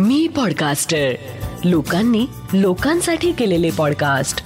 मी 0.00 0.28
podcaster. 0.28 1.12
लोकांनी 1.64 2.26
लोकांसाठी 2.54 3.32
केलेले 3.32 3.70
पॉडकास्ट. 3.70 4.40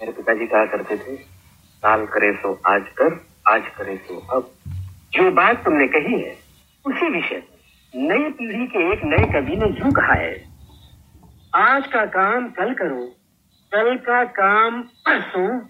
मेरे 0.00 0.12
पिताजी 0.12 0.46
कहा 0.46 0.64
करते 0.64 0.96
थे 0.96 1.16
काल 1.84 2.04
करे 2.06 2.32
सो, 2.32 2.60
आज 2.66 2.82
कर, 3.00 3.26
आज 3.48 3.62
करे 3.78 3.96
सो, 3.96 4.18
अब। 4.36 4.50
जो 5.12 5.30
बात 5.30 5.64
तुमने 5.64 5.86
कही 5.86 6.20
है, 6.22 6.36
उसी 6.86 7.10
विषय 7.10 7.42
नई 7.94 8.30
पीढ़ी 8.30 8.66
के 8.66 8.92
एक 8.92 9.00
नए 9.04 9.24
कवि 9.32 9.56
ने 9.56 9.66
यूँ 9.66 9.92
कहा 9.92 10.14
है, 10.14 10.44
आज 11.54 11.86
का 11.86 12.04
काम 12.06 12.48
कल 12.48 12.74
करो, 12.74 13.06
कल 13.74 13.96
का 13.96 14.24
काम 14.24 14.82
परसों। 14.82 15.60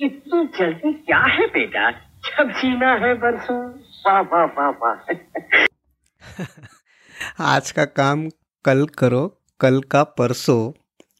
इतनी 0.00 0.44
जल्दी 0.58 0.92
क्या 0.92 1.20
है 1.20 1.46
बेटा? 1.46 1.90
जब 1.90 2.50
जीना 2.50 2.92
है 2.92 3.14
बरसों। 3.14 3.68
वाह 4.06 4.20
वाह 4.20 4.44
वाह 4.44 4.70
वाह। 4.70 5.67
आज 7.38 7.72
का 7.72 7.84
काम 7.84 8.28
कल 8.64 8.86
करो 8.86 9.28
कल 9.60 9.80
का 9.80 10.02
परसो। 10.04 10.74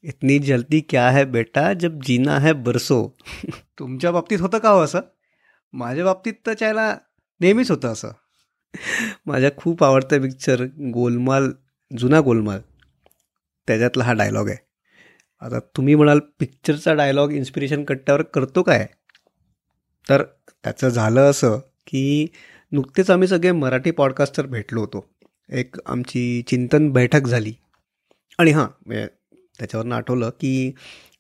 इतनी 0.05 0.39
जल्दी 0.39 0.81
क्या 0.81 1.11
है 1.11 1.25
बेटा 1.25 1.73
जब 1.73 2.01
जीना 2.01 2.39
है 2.39 2.53
बरसो? 2.53 3.17
तुमच्या 3.79 4.13
बाबतीत 4.13 4.41
होतं 4.41 4.59
का 4.59 4.69
हो 4.71 4.81
असं? 4.81 5.01
माझ्या 5.73 6.05
बाबतीत 6.05 6.35
तर 6.47 6.53
त्याला 6.53 6.97
नेहमीच 7.41 7.71
होतं 7.71 7.89
असं. 7.89 8.11
माझ्या 9.27 9.51
खूप 9.57 9.85
आवडतं 9.85 10.23
पिक्चर 10.23 10.65
गोलमाल 10.95 11.51
जुना 11.99 12.21
गोलमाल. 12.21 12.61
त्याच्यातला 13.67 14.05
हा 14.05 14.13
डायलॉग 14.13 14.49
आहे. 14.49 14.57
आता 15.41 15.59
तुम्ही 15.59 15.95
म्हणाल 15.95 16.19
पिक्चरचा 16.19 16.95
डायलॉग 16.95 17.33
इन्स्पिरेशन 17.33 17.85
कट्ट्यावर 17.85 18.23
करतो 18.23 18.63
काय? 18.63 18.87
तर 20.09 20.23
त्याचं 20.65 20.89
झालं 20.89 21.31
असं 21.31 21.59
की 21.59 22.27
नुकतेच 22.73 23.11
आम्ही 23.11 23.29
सगळे 23.29 23.53
मराठी 23.53 23.91
पॉडकास्टर 23.91 24.47
भेटलो 24.47 24.81
होतो. 24.81 25.15
एक 25.53 25.77
आमची 25.87 26.43
चिंतन 26.47 26.91
बैठक 26.91 27.27
झाली. 27.27 27.53
आणि 28.39 28.51
हां 28.51 28.67
म्हणजे 28.87 29.07
त्याच्यावरनं 29.59 29.97
आठवलं 29.97 30.31
की 30.31 30.75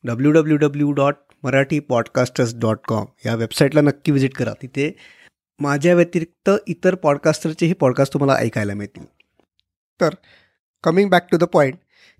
W 0.04 0.32
W 0.32 0.56
W 0.56 0.92
dot 0.92 1.14
Marathi 1.42 1.80
podcasters 1.80 2.56
dot 2.56 2.78
com 2.88 3.06
या 3.26 3.34
वेबसाईटला 3.34 3.80
नक्की 3.80 4.12
व्हिजिट 4.12 4.34
करा. 4.34 4.52
तिथे 4.62 4.96
माझ्या 5.58 5.94
व्यतिरिक्त 5.94 6.50
इतर 6.66 6.94
पॉडकास्टरचेही 6.94 7.72
पॉडकास्ट 7.72 8.12
तुम्हाला 8.12 8.40
ऐकायला 8.40 8.74
मिळतील. 8.74 9.04
तर 10.00 10.14
coming 10.84 11.10
back 11.10 11.26
to 11.32 11.36
the 11.36 11.44
point 11.44 11.74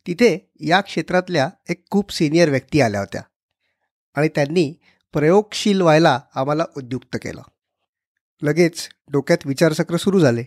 तिथे 0.06 0.50
या 0.60 0.80
क्षेत्रातल्या 0.80 1.50
एक 1.68 1.84
खूप 1.90 2.12
सिनियर 2.12 2.50
व्यक्ती 2.50 2.80
आल्या 2.80 3.00
होत्या. 3.00 3.22
आणि 4.14 4.28
त्यांनी 4.28 4.74
प्रयोगशील 5.12 5.80
व्हायला 5.80 6.20
आम्हाला 6.34 6.64
उद्युक्त 6.76 7.16
केलं. 7.16 7.42
लगेच 8.42 8.88
डोक्यात 9.10 9.38
विचारचक्र 9.44 9.96
सुरू 9.96 10.20
झाले. 10.20 10.44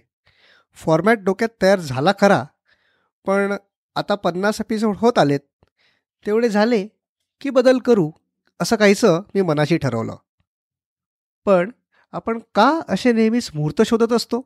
फॉर्मॅट 0.74 1.20
डोक्यात 1.20 1.50
तयार 1.62 1.80
झाला 1.80 2.12
खरा 2.22 2.44
पण 3.26 3.56
आता 3.96 4.16
पन्नास 4.16 4.62
एपिसोड 4.62 4.96
होत 4.98 5.20
आलेत. 5.20 5.40
तेवढे 6.26 6.50
झाले 6.50 6.88
की 7.42 7.50
बदल 7.50 7.78
करू 7.78 8.12
असं 8.62 8.76
काहीचं 8.76 9.22
मी 9.36 9.42
मनाशी 9.42 9.78
ठरवलं. 9.78 10.16
पण 11.46 11.72
आपण 12.12 12.40
का 12.56 12.82
असे 12.90 13.12
नेहमीच 13.12 13.50
मुहूर्त 13.54 13.82
शोधत 13.82 14.14
असतो? 14.14 14.42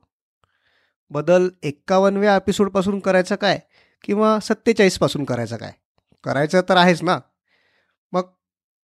बदल 1.09 1.49
एक्कावनव्या 1.63 2.35
एपिसोडपासून 2.35 2.99
करायचा 2.99 3.35
काय? 3.35 3.59
किंवा 4.03 4.39
सत्तेचाळीसपासून 4.39 5.23
करायचा 5.23 5.57
काय? 5.57 5.71
करायचं 6.23 6.61
तर 6.69 6.77
आहेच 6.77 7.03
ना. 7.03 7.19
मग 8.11 8.21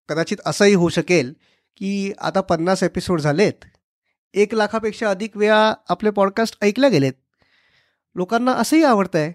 कदाचित 0.10 0.38
असंही 0.46 0.74
होऊ 0.74 0.90
शकेल 0.90 1.34
की 1.78 2.14
आता 2.20 2.42
पन्नास 2.42 2.84
एपिसोड 2.84 3.22
झालेत 3.22 3.66
एक 4.34 4.54
लाखापेक्षा 4.54 5.10
अधिक 5.10 5.38
वेळा 5.38 5.74
आपले 5.90 6.10
पॉडकास्ट 6.10 6.58
ऐकल्या 6.62 6.90
गेलेत. 6.90 7.14
लोकांना 8.16 8.52
असंही 8.52 8.84
आवडतं 8.84 9.20
आहे 9.20 9.34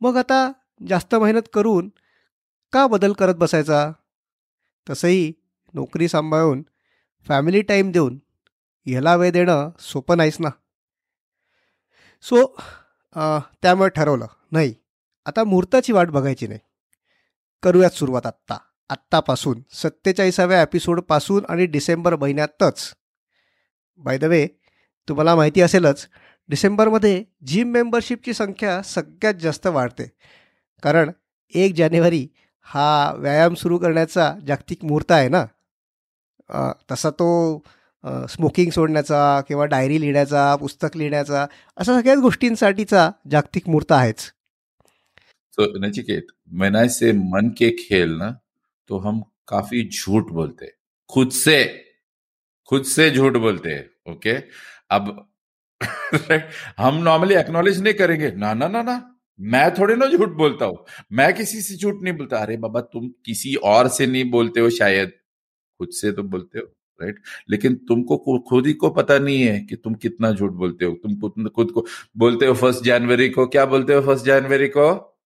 मग 0.00 0.16
आता 0.16 0.50
जास्त 0.88 1.14
मेहनत 1.14 1.48
करून 1.52 1.88
का 2.72 2.86
बदल 2.86 3.12
करत 3.12 3.34
बसायचा? 3.34 3.90
तसंही 4.90 5.32
नोकरी 5.74 6.08
सांभाळून 6.08 6.62
फॅमिली 7.28 7.62
टाईम 7.62 7.90
देऊन 7.90 8.18
ह्याला 8.86 9.16
वेळ 9.16 9.30
देणं 9.30 9.70
सोपं 9.80 10.16
नाहीच 10.16 10.36
ना. 10.40 10.48
सो 12.22 12.44
त्यामुळे 13.62 13.90
ठरवलं 13.90 14.26
नाही 14.52 14.74
आता 15.26 15.44
मुहूर्ताची 15.44 15.92
वाट 15.92 16.10
बघायची 16.10 16.46
नाही. 16.46 16.60
करूयात 17.62 17.90
सुरुवात 17.90 18.26
आत्ता. 18.26 18.56
आत्तापासून 18.90 19.62
सत्तेचाळीसाव्या 19.72 20.62
एपिसोडपासून 20.62 21.44
आणि 21.48 21.66
डिसेंबर 21.66 22.16
महिन्यातच. 22.16 22.94
बाय 23.98 24.18
द 24.18 24.24
वे 24.24 24.46
तुम्हाला 25.08 25.34
माहिती 25.36 25.60
असेलच 25.60 26.08
डिसेंबरमध्ये 26.48 27.24
जिम 27.46 27.68
मेंबरशिपची 27.68 28.32
संख्या 28.34 28.82
सगळ्यात 28.82 29.34
जास्त 29.34 29.66
वाढते. 29.66 30.04
कारण 30.82 31.10
एक 31.54 31.74
जानेवारी 31.74 32.28
हा 32.60 33.14
व्यायाम 33.18 33.54
सुरू 33.54 33.78
करण्याचा 33.78 34.32
जागतिक 34.46 34.84
मुहूर्त 34.84 35.12
आहे 35.12 35.28
ना? 35.28 35.44
तसा 36.90 37.10
तो 37.10 37.62
स्मोकिंग 38.28 38.70
सोडण्याचा 38.70 39.40
किंवा 39.48 39.64
डायरी 39.64 40.00
लिहिण्याचा 40.00 40.56
पुस्तक 40.56 40.96
लिहिण्याचा 40.96 41.46
अशा 41.76 42.00
सगळ्याच 42.00 42.18
गोष्टींसाठीचा 42.18 43.10
जागतिक 43.30 43.68
मुहूर्त 43.68 43.92
आहेच. 43.92 44.26
तो 45.58 45.78
नचिकेत 45.78 46.22
मैंने 46.52 46.88
से 46.88 47.12
मन 47.12 47.48
के 47.48 47.70
खेल 47.78 48.10
ना 48.10 48.30
तो 48.88 48.98
हम 48.98 49.20
काफी 49.48 49.88
झूठ 49.92 50.32
बोलते. 50.32 50.70
खुद 51.08 51.30
से. 51.30 51.87
खुद 52.68 52.84
से 52.84 53.10
झूठ 53.10 53.36
बोलते 53.36 53.70
हैं 53.70 54.12
ओके? 54.12 54.32
अब 54.90 55.30
हम 56.78 56.94
नॉर्मली 56.94 57.34
एक्नोलेज 57.34 57.82
नहीं 57.82 57.94
करेंगे। 57.94 58.30
ना 58.30 58.54
ना 58.54 58.68
ना 58.68 58.82
ना। 58.82 59.16
मैं 59.40 59.74
थोड़े 59.74 59.96
ना 59.96 60.06
झूठ 60.06 60.28
बोलता 60.28 60.64
हूँ। 60.64 60.84
मैं 61.12 61.34
किसी 61.34 61.60
से 61.60 61.76
झूठ 61.76 61.94
नहीं 62.02 62.14
बोलता। 62.14 62.38
अरे 62.38 62.56
बाबा 62.56 62.80
तुम 62.80 63.08
किसी 63.26 63.54
और 63.54 63.88
से 63.88 64.06
नहीं 64.06 64.30
बोलते 64.30 64.60
हो 64.60 64.70
शायद। 64.70 65.12
खुद 65.78 65.88
से 65.90 66.12
तो 66.12 66.22
बोलते 66.22 66.58
हो 66.58 66.64
राइट 67.02 67.20
लेकिन 67.50 67.74
तुमको 67.74 68.38
खुद 68.48 68.66
ही 68.66 68.72
को 68.72 68.90
पता 68.90 69.18
नहीं 69.18 69.42
है 69.42 69.60
कि 69.60 69.76
तुम 69.76 69.94
कितना 69.94 70.32
झूठ 70.32 70.50
बोलते 70.50 70.84
हो। 70.84 70.92
तुम 70.92 71.48
खुद 71.48 71.70
को 71.70 71.86
बोलते 72.16 72.46
हो 72.46 72.54
फ़र्स्ट 72.54 72.84
जनवरी 72.84 73.28
को। 73.28 73.46
क्या 73.46 73.66
बोलते 73.66 73.94
हो 73.94 74.00
फ़र्स्ट 74.00 74.24
जनवरी 74.24 74.68
को? 74.68 75.18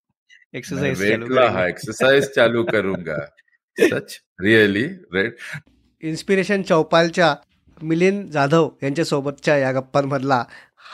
एक्सरसाइज 0.54 1.02
एक्सरसाइज 1.02 2.24
चालू 2.24 2.64
करूँगा। 2.64 3.36
सच? 3.80 4.20
रियली 4.40 4.84
राइट 4.84 5.36
इन्स्पिरेशन 6.02 6.62
चौपालच्या 6.62 7.34
मिलिंद 7.80 8.30
जाधव 8.30 8.68
यांच्यासोबतच्या 8.82 9.56
या 9.58 9.70
गप्पांमधला 9.72 10.42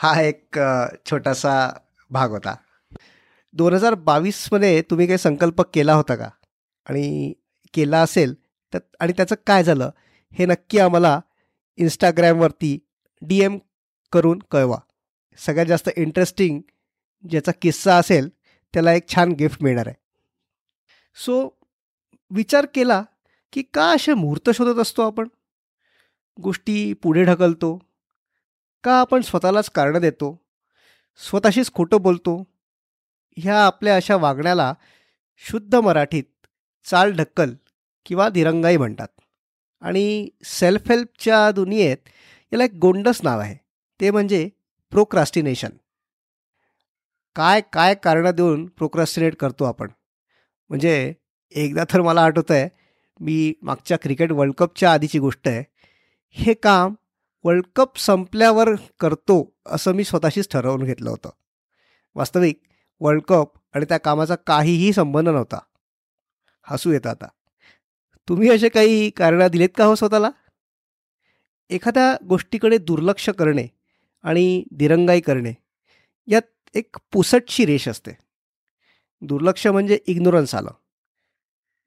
हा 0.01 0.19
एक 0.21 0.59
छोटासा 1.09 1.53
भाग 2.11 2.31
होता. 2.31 2.55
दोन 3.53 3.73
हजार 3.73 3.93
बावीसमध्ये 3.95 4.81
तुम्ही 4.89 5.07
काही 5.07 5.17
संकल्प 5.17 5.61
केला 5.73 5.93
होता 5.93 6.15
का? 6.15 6.29
आणि 6.87 7.33
केला 7.73 8.01
असेल 8.01 8.33
तर 8.73 8.79
आणि 8.99 9.13
त्याचं 9.17 9.35
काय 9.47 9.63
झालं 9.63 9.89
हे 10.33 10.45
नक्की 10.45 10.79
आम्हाला 10.79 11.19
इंस्टाग्रॅमवरती 11.77 12.77
डी 13.21 13.41
एम 13.43 13.57
करून 14.13 14.39
कळवा. 14.51 14.77
सगळ्यात 15.39 15.67
जास्त 15.67 15.89
इंटरेस्टिंग 15.95 16.61
ज्याचा 17.23 17.51
किस्सा 17.61 17.97
असेल 17.97 18.29
त्याला 18.73 18.93
एक 18.93 19.07
छान 19.13 19.31
गिफ्ट 19.31 19.63
मिळणार 19.63 19.87
आहे. 19.87 19.95
सो 21.15 21.47
विचार 22.31 22.65
केला 22.75 23.03
की 23.53 23.63
का 23.73 23.91
असे 23.91 24.13
मुहूर्त 24.13 24.49
शोधत 24.49 24.79
असतो 24.79 25.01
आपण? 25.01 25.27
गोष्टी 26.41 26.93
पुढे 26.93 27.23
ढकलतो. 27.23 27.79
का 28.83 28.99
आपण 28.99 29.21
स्वतःलाच 29.21 29.69
कारणं 29.69 30.01
देतो? 30.01 30.41
स्वतःशीच 31.17 31.73
खोटं 31.73 32.01
बोलतो? 32.01 32.43
ह्या 33.37 33.65
आपल्या 33.65 33.95
अशा 33.95 34.15
वागण्याला 34.15 34.73
शुद्ध 35.37 35.75
मराठीत 35.75 36.23
चाल 36.83 37.11
ढक्कल 37.11 37.53
किंवा 38.05 38.29
दिरंगाई 38.29 38.77
म्हणतात. 38.77 39.07
आणि 39.81 40.29
सेल्फ 40.43 40.91
हेल्पच्या 40.91 41.51
दुनियेत 41.51 41.97
याला 42.53 42.63
एक 42.63 42.73
गोंडस 42.73 43.21
नाव 43.23 43.39
आहे. 43.39 43.55
ते 44.01 44.11
म्हणजे 44.11 44.49
प्रोक्रास्टिनेशन 44.91 45.69
काय 47.35 47.61
काय 47.73 47.95
कारणं 47.95 48.31
देऊन 48.31 48.65
प्रोक्रास्टिनेट 48.65 49.35
करतो 49.35 49.63
आपण? 49.63 49.87
म्हणजे 50.69 51.13
एकदा 51.51 51.83
तर 51.93 52.01
मला 52.01 52.23
आठवतं 52.23 52.53
आहे 52.53 52.78
मी 53.19 53.53
मागच्या 53.61 53.97
क्रिकेट 53.97 54.31
वर्ल्ड 54.31 54.55
कपच्या 54.55 54.93
आधीची 54.93 55.19
गोष्ट 55.19 55.47
आहे. 55.47 55.63
हे 56.29 56.53
काम 56.53 56.93
वर्ल्ड 57.43 57.63
कप 57.75 57.97
संपल्यावर 57.97 58.69
करतो 58.99 59.55
असं 59.65 59.91
मी 59.91 60.03
स्वतःशीच 60.03 60.49
ठरवून 60.51 60.83
घेतलं 60.83 61.09
होतं. 61.09 61.29
वास्तविक 62.15 62.61
वर्ल्ड 62.99 63.21
कप 63.21 63.49
आणि 63.73 63.85
त्या 63.85 63.97
कामाचा 63.97 64.35
काहीही 64.35 64.93
संबंध 64.93 65.29
नव्हता. 65.29 65.59
हसू 66.63 66.91
येतं 66.91 67.09
आता. 67.09 67.27
तुम्ही 68.29 68.49
असे 68.49 68.69
काही 68.69 69.09
कारणं 69.09 69.47
दिलेत 69.47 69.69
का 69.77 69.85
हो 69.85 69.95
स्वतःला? 69.95 70.29
एखाद्या 71.69 72.17
गोष्टीकडे 72.25 72.77
दुर्लक्ष 72.77 73.29
करणे 73.29 73.67
आणि 74.23 74.63
दिरंगाई 74.71 75.21
करणे 75.21 75.53
यात 76.27 76.69
एक 76.73 76.97
पुसटशी 77.11 77.65
रेष 77.65 77.87
असते. 77.87 78.11
दुर्लक्ष 79.21 79.67
म्हणजे 79.67 79.99
इग्नोरन्स 80.07 80.55
आलं. 80.55 80.71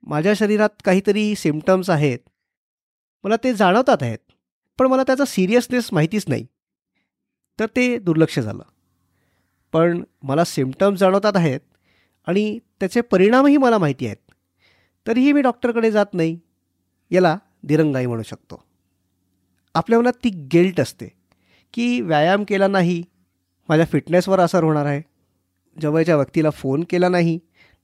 माझ्या 0.03 0.35
शरीरात 0.35 0.69
काहीतरी 0.85 1.35
सिमटम्स 1.35 1.91
आहेत. 1.91 2.19
मला 3.25 3.37
ते 3.45 3.55
जाणवतात 3.55 4.03
आहेत 4.03 4.19
पण 4.79 4.87
मला 4.87 5.03
त्याचा 5.03 5.25
सिरियसनेस 5.25 5.89
माहितीच 5.93 6.25
नाही. 6.29 6.47
तर 7.59 7.67
ते 7.67 7.99
दुर्लक्ष 7.99 8.39
झालं. 8.39 8.63
पण 9.73 10.03
मला 10.23 10.45
सिमटम्स 10.45 11.01
जाणवतात 11.01 11.33
आहेत 11.35 11.61
आणि 12.27 12.59
त्याचे 12.81 13.01
परिणामही 13.01 13.57
मला 13.57 13.79
माहिती 13.79 14.07
आहेत. 14.07 14.17
तरीही 15.07 15.33
मी 15.33 15.41
डॉक्टरकडे 15.41 15.91
जात 15.91 16.15
नाही. 16.15 16.39
याला 17.11 17.39
दिरंगाई 17.63 18.07
म्हणू 18.07 18.23
शकतो. 18.23 18.63
आपल्या 19.75 19.99
मनात 19.99 20.13
ती 20.13 20.29
गिल्ट 20.53 20.81
असते 20.81 21.09
की 21.75 22.01
व्यायाम 22.01 22.45
केला 22.45 22.67
नाही 22.67 23.03
माझ्या 23.69 23.87
फिटनेसवर 23.87 24.41
असर 24.41 24.65
होणार 24.65 24.87
आहे. 24.87 25.03
जवळच्या 25.81 26.17
व्यक्तीला 26.17 26.51
फोन 26.51 26.85
केला 26.91 27.09
नाही 27.09 27.39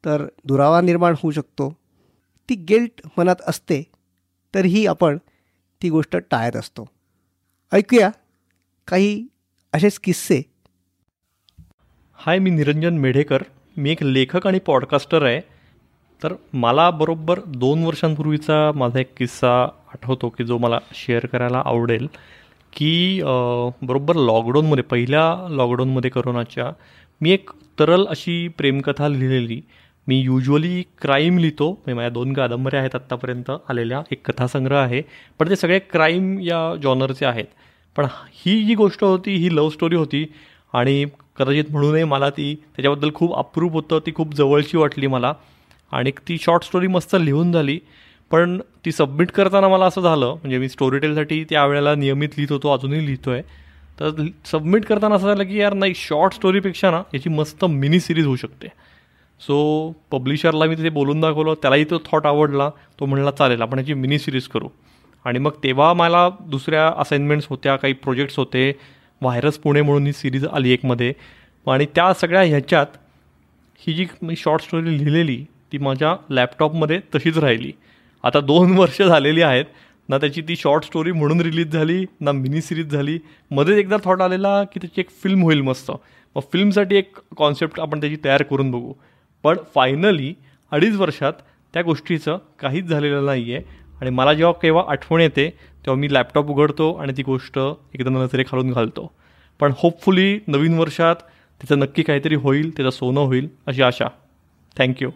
तर 0.05 0.27
दुरावा 0.45 0.81
निर्माण 0.81 1.15
होऊ 1.23 1.31
शकतो. 1.31 1.75
ती 2.49 2.55
गिल्ट 2.69 3.01
मनात 3.19 3.43
असते 3.47 3.83
तरीही 4.55 4.87
आपण 4.87 5.19
ती 5.83 5.91
गोष्ट 5.91 6.17
टाळत 6.31 6.57
असतो. 6.57 6.87
ऐकूया 7.73 8.11
काही 8.89 9.27
असेच 9.73 9.99
किस्से. 9.99 10.43
हाय 12.19 12.39
मी 12.39 12.51
निरंजन 12.51 12.99
मेढेकर. 12.99 13.43
मी 13.77 13.91
एक 13.91 14.03
लेखक 14.03 14.47
आणि 14.47 14.59
पॉडकास्टर 14.59 15.23
आहे. 15.23 15.41
तर 16.23 16.33
मला 16.53 16.91
बरोबर 16.91 17.41
दोन 17.47 17.85
वर्षांपूर्वीचा 17.85 18.71
माझा 18.73 19.01
एक 19.01 19.13
किस्सा 19.17 19.53
आठवतो 19.95 20.29
की 20.29 20.45
जो 20.45 20.59
मला 20.59 20.79
शेअर 20.95 21.27
करायला 21.27 21.63
आवडेल 21.65 22.07
की 22.73 23.21
बरोबर 23.83 24.17
लॉकडाऊनमध्ये 24.17 24.85
पहिल्या 24.85 25.49
लॉकडाऊनमध्ये 25.51 26.11
करोनाच्या 26.11 26.71
मी 27.21 27.31
एक 27.31 27.51
तरल 27.79 28.07
अशी 28.07 28.49
प्रेमकथा 28.49 29.09
लिहिलेली 29.09 29.61
मी 30.09 30.21
युजली 30.21 30.83
क्राईम 31.01 31.39
लिहितो. 31.39 31.71
म्हणजे 31.71 31.95
माझ्या 31.95 32.11
दोन 32.11 32.33
कादंबऱ्या 32.33 32.81
आहेत 32.81 32.95
आत्तापर्यंत 32.95 33.51
आलेल्या. 33.69 34.03
एक 34.13 34.31
कथासंग्रह 34.31 34.79
आहे. 34.79 35.03
पण 35.39 35.51
ते 35.51 35.57
सगळे 35.57 35.79
क्राईम 35.79 36.39
या 36.41 36.75
जॉनरचे 36.83 37.27
आहेत. 37.27 37.47
पण 37.97 38.07
ही 38.33 38.63
जी 38.65 38.75
गोष्ट 38.75 39.05
होती 39.05 39.35
ही 39.37 39.55
लव्ह 39.57 39.71
स्टोरी 39.71 39.97
होती 39.97 40.25
आणि 40.73 41.05
कदाचित 41.39 41.65
म्हणूनही 41.71 42.05
मला 42.05 42.31
ती 42.31 42.55
त्याच्याबद्दल 42.77 43.11
खूप 43.15 43.35
अप्रूप 43.37 43.73
होतं 43.73 43.99
ती 44.07 44.13
खूप 44.15 44.35
जवळची 44.35 44.77
वाटली 44.77 45.07
मला. 45.07 45.33
आणि 45.93 46.11
ती 46.29 46.39
शॉर्ट 46.39 46.65
स्टोरी 46.65 46.87
मस्त 46.87 47.15
लिहून 47.21 47.53
झाली. 47.53 47.79
पण 48.31 48.61
ती 48.85 48.93
सबमिट 48.93 49.31
करताना 49.31 49.69
मला 49.69 49.87
असं 49.87 50.01
झालं 50.01 50.27
म्हणजे 50.27 50.59
मी 50.59 50.69
स्टोरी 50.69 50.99
टेलसाठी 50.99 51.45
त्यावेळेला 51.45 51.95
नियमित 51.95 52.29
लिहित 52.37 52.53
होतो 52.53 52.73
अजूनही 52.73 53.07
लिहितो 53.07 53.31
आहे 53.31 53.43
तर 54.01 54.27
सबमिट 54.45 54.85
करताना 54.85 55.15
असं 55.15 55.27
झालं 55.27 55.45
की 55.45 55.59
यार 55.61 55.73
नाही 55.73 55.95
शॉर्ट 55.97 56.35
स्टोरीपेक्षा 56.35 56.91
ना 56.91 57.03
याची 57.15 57.31
मस्त 57.31 57.65
मिनी 57.65 58.01
सिरीज 58.01 58.27
होऊ 58.27 58.37
शकते. 58.37 58.69
सो 59.41 59.91
पब्लिशरला 60.11 60.65
मी 60.65 60.75
ते 60.75 60.89
बोलून 60.89 61.21
दाखवलं 61.21 61.55
त्यालाही 61.55 61.85
तो 61.85 61.99
थॉट 61.99 62.27
आवडला. 62.27 62.71
तो 63.01 63.07
म्हणला 63.07 63.31
चालेल 63.31 63.63
आपण 63.63 63.79
याची 63.79 63.95
मिनी 63.95 64.19
सिरीज 64.19 64.49
करू. 64.49 64.69
आणि 65.25 65.39
मग 65.39 65.51
तेव्हा 65.65 65.93
मला 65.93 66.31
दुसऱ्या 66.41 66.93
असाइनमेंट्स 66.97 67.47
होत्या 67.51 67.77
काही 67.77 67.93
प्रोजेक्ट्स 67.93 68.39
होते. 68.39 68.73
व्हायरस 69.23 69.59
पुणे 69.59 69.83
म्हणून 69.83 70.07
ही 70.07 70.13
सिरीज 70.13 70.47
आली 70.47 70.71
एकमध्ये. 70.71 71.13
आणि 71.67 71.87
त्या 71.95 72.15
सगळ्या 72.15 72.43
ह्याच्यात 72.43 72.87
ही 73.79 73.93
जी 73.93 74.07
मी 74.23 74.37
शॉर्ट 74.37 74.63
स्टोरी 74.63 74.99
लिहिलेली 74.99 75.45
ती 75.73 75.79
माझ्या 75.79 76.17
लॅपटॉपमध्ये 76.31 77.01
तशीच 77.15 77.39
राहिली. 77.39 77.73
आता 78.23 78.41
दोन 78.41 78.73
वर्ष 78.79 79.03
झालेली 79.03 79.43
आहेत. 79.43 79.65
ना 80.09 80.19
त्याची 80.19 80.43
ती 80.43 80.57
शॉर्ट 80.57 80.85
स्टोरी 80.85 81.13
म्हणून 81.13 81.41
रिलीज 81.41 81.73
झाली 81.73 82.07
ना 82.21 82.33
मिनी 82.33 82.61
सिरीज 82.61 82.87
झाली. 82.87 83.19
मध्येच 83.51 83.79
एकदा 83.79 83.97
थॉट 84.05 84.21
आलेला 84.21 84.65
की 84.65 84.81
त्याची 84.81 85.01
एक 85.01 85.11
फिल्म 85.11 85.43
होईल 85.43 85.61
मस्त. 85.61 85.93
मग 86.37 86.43
फिल्मसाठी 86.53 86.97
एक 86.97 87.17
कॉन्सेप्ट 87.37 87.81
आपण 87.81 88.01
त्याची 88.01 88.17
तयार 88.25 88.43
करून 88.43 88.71
बघू. 88.71 88.93
पण 89.45 89.57
फायनली 89.75 90.33
अडीच 90.73 90.97
वर्षात 90.97 91.33
त्या 91.75 91.83
गोष्टीचं 91.83 92.39
काहीच 92.59 92.85
झालेलं 92.85 93.27
नाही 93.27 93.55
आहे 93.55 93.63
आणि 94.01 94.11
मला 94.11 94.33
जेव्हा 94.35 94.53
केव्हा 94.53 94.83
आठवण 94.91 95.21
येते 95.21 95.49
तेव्हा 95.85 95.95
मी 95.95 96.13
लॅपटॉप 96.13 96.51
उघडतो 96.51 96.93
आणि 96.93 97.13
ती 97.17 97.23
गोष्ट 97.23 97.59
एकदा 97.59 98.11
नजरेखालून 98.11 98.71
घालतो. 98.71 99.13
पण 99.61 99.73
होपफुली 99.79 100.39
नवीन 100.47 100.79
वर्षात 100.79 101.17
त्याचं 101.61 101.79
नक्की 101.79 102.03
काहीतरी 102.03 102.35
होईल 102.35 102.71
त्याचं 102.77 102.91
सोनं 102.91 103.21
होईल 103.21 103.49
अशी 103.67 103.83
आशा. 103.83 104.09
थँक्यू 104.77 105.11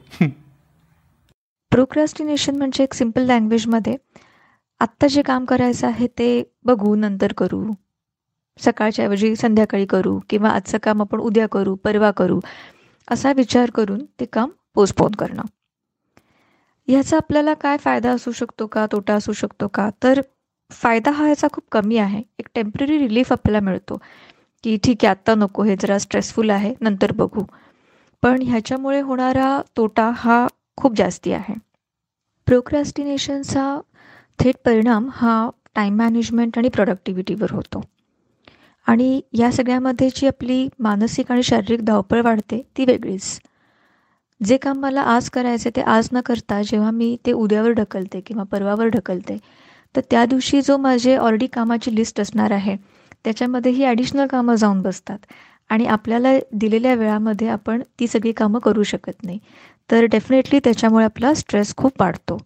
प्रोक्रॅस्टिनेशन 1.73 2.57
म्हणजे 2.57 2.83
एक 2.85 2.95
सिंपल 2.95 3.27
लँग्वेजमध्ये 3.27 3.97
आत्ता 4.81 5.07
जे 5.07 5.23
काम 5.23 5.45
करायचं 5.45 5.87
आहे 5.87 6.07
ते 6.19 6.43
बघू 6.65 6.95
नंतर 6.95 7.33
करू. 7.33 7.63
सकाळच्या 8.61 9.05
ऐवजी 9.05 9.35
संध्याकाळी 9.37 9.87
करू 9.87 10.19
किंवा 10.31 10.49
आजचं 10.49 10.79
काम 10.83 11.01
आपण 11.01 11.21
उद्या 11.21 11.47
करू 11.49 11.75
परवा 11.75 12.11
करू. 12.11 12.41
असा 13.11 13.33
विचार 13.33 13.71
करून 13.71 14.05
ते 14.21 14.25
काम 14.25 14.51
पोस्टपोन 14.75 15.13
करणं. 15.13 15.43
ह्याचा 16.89 17.17
आपल्याला 17.17 17.55
काय 17.55 17.77
फायदा 17.77 18.11
असू 18.11 18.33
शकतो 18.33 18.67
का? 18.67 18.87
तोटा 18.93 19.15
असू 19.15 19.33
शकतो 19.33 19.69
का? 19.69 19.91
तर 20.03 20.21
फायदा 20.71 21.11
हा 21.11 21.25
ह्याचा 21.25 21.49
खूप 21.53 21.65
कमी 21.73 21.97
आहे. 21.97 22.23
एक 22.39 22.47
टेंपररी 22.55 22.99
रिलीफ 22.99 23.33
आपल्याला 23.33 23.65
मिळतो 23.65 24.01
की 24.65 24.77
ठीक 24.85 25.05
आहे 25.05 25.11
आत्ता 25.11 25.35
नको 25.35 25.63
हे 25.63 25.77
जरा 25.81 25.99
स्ट्रेसफुल 25.99 26.51
आहे 26.51 26.75
नंतर 26.81 27.13
बघू. 27.13 27.45
पण 28.23 28.43
ह्याच्यामुळे 28.43 29.01
होणारा 29.01 29.61
तोटा 29.77 30.11
हा 30.15 30.47
खूप 30.77 30.97
जास्ती 30.97 31.33
आहे. 31.33 31.55
प्रोक्रॅस्टिनेशनचा 32.47 33.81
थेट 34.39 34.55
परिणाम 34.65 35.09
हा 35.13 35.51
टाईम 35.75 35.97
मॅनेजमेंट 35.97 36.59
आणि 36.59 36.69
प्रोडक्टिव्हिटीवर 36.69 37.51
होतो. 37.51 37.81
आणि 38.87 39.21
या 39.33 39.51
सगळ्यामध्ये 39.53 40.09
जी 40.17 40.27
आपली 40.27 40.69
मानसिक 40.79 41.31
आणि 41.33 41.43
शारीरिक 41.43 41.85
धावपळ 41.85 42.21
वाढते 42.23 42.61
ती 42.77 42.85
वेगळीच. 42.85 43.39
जे 44.41 44.57
काम 44.57 44.79
मला 44.79 45.01
आज 45.01 45.29
करायचं 45.31 45.71
ते 45.77 45.81
आज 45.81 46.09
न 46.13 46.21
करता 46.21 46.61
जेव्हा 46.63 46.91
मी 46.91 47.17
ते 47.27 47.33
उद्यावर 47.33 47.71
ढकलते 47.71 48.21
किंवा 48.21 48.43
परवावर 48.43 48.89
ढकलते 48.89 49.37
तर 49.95 50.01
त्या 50.11 50.25
दिवशी 50.27 50.61
जो 50.63 50.77
माझे 50.77 51.17
ऑलरेडी 51.17 51.47
कामाची 51.47 51.95
लिस्ट 51.95 52.21
असणार 52.21 52.51
आहे 52.51 52.77
त्याच्यामध्ये 53.25 53.73
ही 53.73 53.85
ॲडिशनल 53.85 54.27
कामं 54.27 54.55
जाऊन 54.55 54.81
बसतात. 54.83 55.19
आणि 55.71 55.87
आपल्याला 55.87 56.33
दिलेल्या 56.53 56.95
वेळामध्ये 56.95 57.49
आपण 57.49 57.83
ती 58.01 58.07
सगळी 58.07 58.33
कामं 58.33 58.59
करू 58.59 58.83
शकत 58.83 59.25
नाही. 59.25 59.39
तर 59.91 60.05
डेफिनेटली 60.05 60.59
त्याच्यामुळे 60.59 61.05
आपला 61.05 61.33
स्ट्रेस 61.35 61.75
खूप 61.77 62.01
वाढतो. 62.01 62.39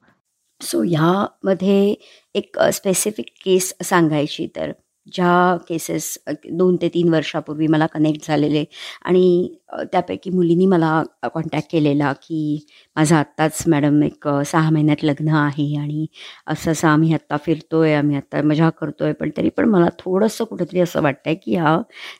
सो 0.61 0.83
ह्यामध्ये 0.83 1.95
एक 2.35 2.59
स्पेसिफिक 2.75 3.27
केस 3.45 3.73
सांगायची 3.85 4.47
तर 4.57 4.73
ज्या 5.07 5.57
केसेस 5.69 6.17
दोन 6.53 6.77
ते 6.77 6.89
तीन 6.89 7.09
वर्षापूर्वी 7.09 7.67
मला 7.67 7.87
कनेक्ट 7.87 8.27
झालेले 8.29 8.65
आणि 9.05 9.49
त्यापैकी 9.93 10.31
मुलींनी 10.31 10.67
मला 10.67 11.03
कॉन्टॅक्ट 11.25 11.71
केलेला 11.73 12.13
की 12.23 12.67
माझं 12.97 13.17
आत्ताच 13.17 13.63
मॅडम 13.69 14.03
एक 14.03 14.29
सहा 14.47 14.71
महिन्यात 14.71 15.05
लग्न 15.05 15.29
आहे 15.37 15.75
आणि 15.77 16.07
असं 16.47 16.71
असं 16.73 16.89
आम्ही 16.89 17.13
आत्ता 17.15 17.37
फिरतो 17.37 17.81
आहे 17.83 17.95
आम्ही 17.95 18.17
आत्ता 18.17 18.43
मजा 18.43 18.71
करतो 18.71 19.05
आहे 19.05 19.13
पण 19.13 19.31
तरी 19.37 19.49
पण 19.49 19.69
मला 19.69 19.89
थोडंसं 19.99 20.45
कुठंतरी 20.45 20.81
असं 20.81 21.03
वाटतं 21.03 21.31
आहे 21.31 21.35
की 21.37 21.57
हा 21.57 21.79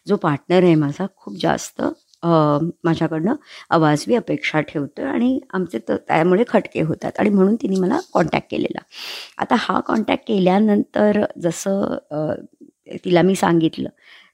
जो 0.09 0.17
पार्टनर 0.17 0.63
आहे 0.65 0.75
माझा 0.77 1.07
खूप 1.17 1.37
जास्त 1.43 1.83
माझ्याकडनं 2.85 3.35
अवाजवी 3.71 4.15
अपेक्षा 4.15 4.61
ठेवतो 4.61 5.03
आणि 5.07 5.39
आमचे 5.55 5.79
तर 5.89 5.97
त्यामुळे 6.09 6.45
खटके 6.49 6.83
होतात 6.83 7.19
आणि 7.19 7.31
म्हणून 7.31 7.55
तिने 7.55 7.81
मला 7.81 7.99
कॉन्टॅक्ट 8.13 8.51
केलेला. 8.51 8.81
आता 9.39 9.55
हा 9.59 9.79
कॉन्टॅक्ट 9.87 10.27
केल्यानंतर 10.29 11.25
जसं 11.43 11.95
तिला 13.05 13.23
मी 13.23 13.35
सांगितलं. 13.35 13.89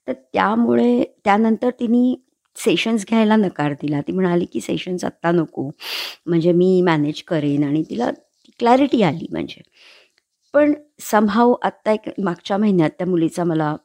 तर 0.08 0.12
त्यामुळे 0.12 1.04
त्यानंतर 1.24 1.70
तिने 1.70 2.14
सेशन्स 2.56 3.06
घ्यायला 3.08 3.36
नकार 3.36 3.72
दिला. 3.72 4.00
ती 4.00 4.12
म्हणाली 4.12 4.44
की 4.44 4.60
सेशन्स 4.60 5.04
आत्ता 5.04 5.30
नको. 5.32 5.70
म्हणजे 6.26 6.52
मी 6.52 6.82
मॅनेज 6.82 7.22
करेन. 7.22 7.64
आणि 7.64 7.82
तिला 7.90 8.10
क्लॅरिटी 8.58 9.02
आली 9.02 9.26
म्हणजे. 9.32 9.62
पण 10.54 10.72
समहाव 11.00 11.54
आत्ता 11.62 11.92
एक 11.92 12.10
मागच्या 12.18 12.58
महिन्यात 12.58 12.90
त्या 12.90 13.06
मुलीचा 13.06 13.44
मला 13.44 13.76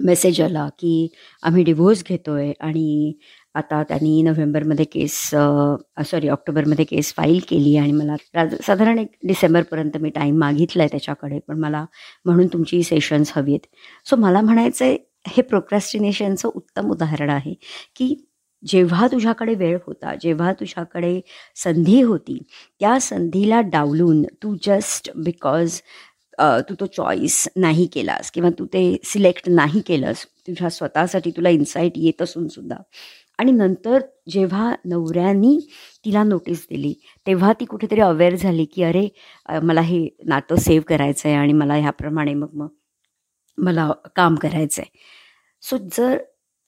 मेसेज 0.00 0.40
आला 0.40 0.68
की 0.78 1.08
आम्ही 1.42 1.64
डिवोर्स 1.64 2.04
घेतो 2.04 2.32
आहे 2.32 2.52
आणि 2.60 3.12
आता 3.54 3.82
त्यांनी 3.82 4.20
नोव्हेंबरमध्ये 4.22 4.84
केस 4.84 5.18
सॉरी 6.06 6.28
ऑक्टोबरमध्ये 6.28 6.84
केस 6.84 7.12
फाईल 7.14 7.40
केली 7.48 7.76
आणि 7.76 7.92
मला 7.92 8.16
साधारण 8.62 8.98
एक 8.98 9.08
डिसेंबरपर्यंत 9.24 9.96
मी 9.96 10.10
टाईम 10.10 10.38
मागितला 10.38 10.82
आहे 10.82 10.90
त्याच्याकडे 10.90 11.38
पण 11.38 11.58
मला 11.58 11.84
म्हणून 12.24 12.46
तुमची 12.46 12.82
सेशन्स 12.82 13.32
हवी 13.36 13.52
आहेत 13.52 13.66
सो 14.08 14.16
मला 14.16 14.40
म्हणायचं 14.40 14.84
आहे 14.84 14.96
हे 15.26 15.42
प्रोक्रॅस्टिनेशनचं 15.42 16.48
उत्तम 16.54 16.90
उदाहरण 16.90 17.30
आहे 17.30 17.54
की 17.96 18.14
जेव्हा 18.62 19.06
तुझ्याकडे 19.06 19.54
वेळ 19.54 19.78
होता 19.86 20.14
जेव्हा 20.20 20.52
तुझ्याकडे 20.52 21.20
संधी 21.56 22.02
होती 22.02 22.38
त्या 22.80 22.98
संधीला 23.00 23.60
डावलून 23.60 24.22
तू 24.42 24.54
जस्ट 24.62 25.10
बिकॉज 25.16 25.80
तू 26.68 26.74
तो 26.80 26.86
चॉईस 26.86 27.48
नाही 27.56 27.86
केलास 27.86 28.30
किंवा 28.30 28.50
तू 28.58 28.66
ते 28.66 28.96
सिलेक्ट 29.04 29.48
नाही 29.48 29.80
केलंस 29.80 30.24
तुझ्या 30.46 30.70
स्वतःसाठी 30.70 31.30
तुला 31.30 31.48
इन्साईट 31.48 31.92
येत 31.96 32.22
असून 32.22 32.46
सुद्धा 32.48 32.76
आणि 33.42 33.52
नंतर 33.52 33.98
जेव्हा 34.30 34.74
नवऱ्यानी 34.84 35.58
तिला 36.04 36.22
नोटीस 36.22 36.66
दिली 36.70 36.94
तेव्हा 37.26 37.52
ती 37.52 37.64
कुठेतरी 37.64 38.00
अवेअर 38.00 38.34
झाली 38.34 38.64
की 38.64 38.82
अरे 38.82 39.08
मला 39.62 39.80
हे 39.80 40.08
नातं 40.24 40.56
सेव्ह 40.56 40.84
करायचं 40.88 41.28
आहे 41.28 41.36
आणि 41.36 41.52
मला 41.52 41.74
ह्याप्रमाणे 41.74 42.34
मग 42.34 42.54
मग 42.54 42.68
मला 43.58 43.90
काम 44.16 44.34
करायचं 44.34 44.82
आहे 44.82 44.98
सो 45.62 45.76
जर 45.96 46.16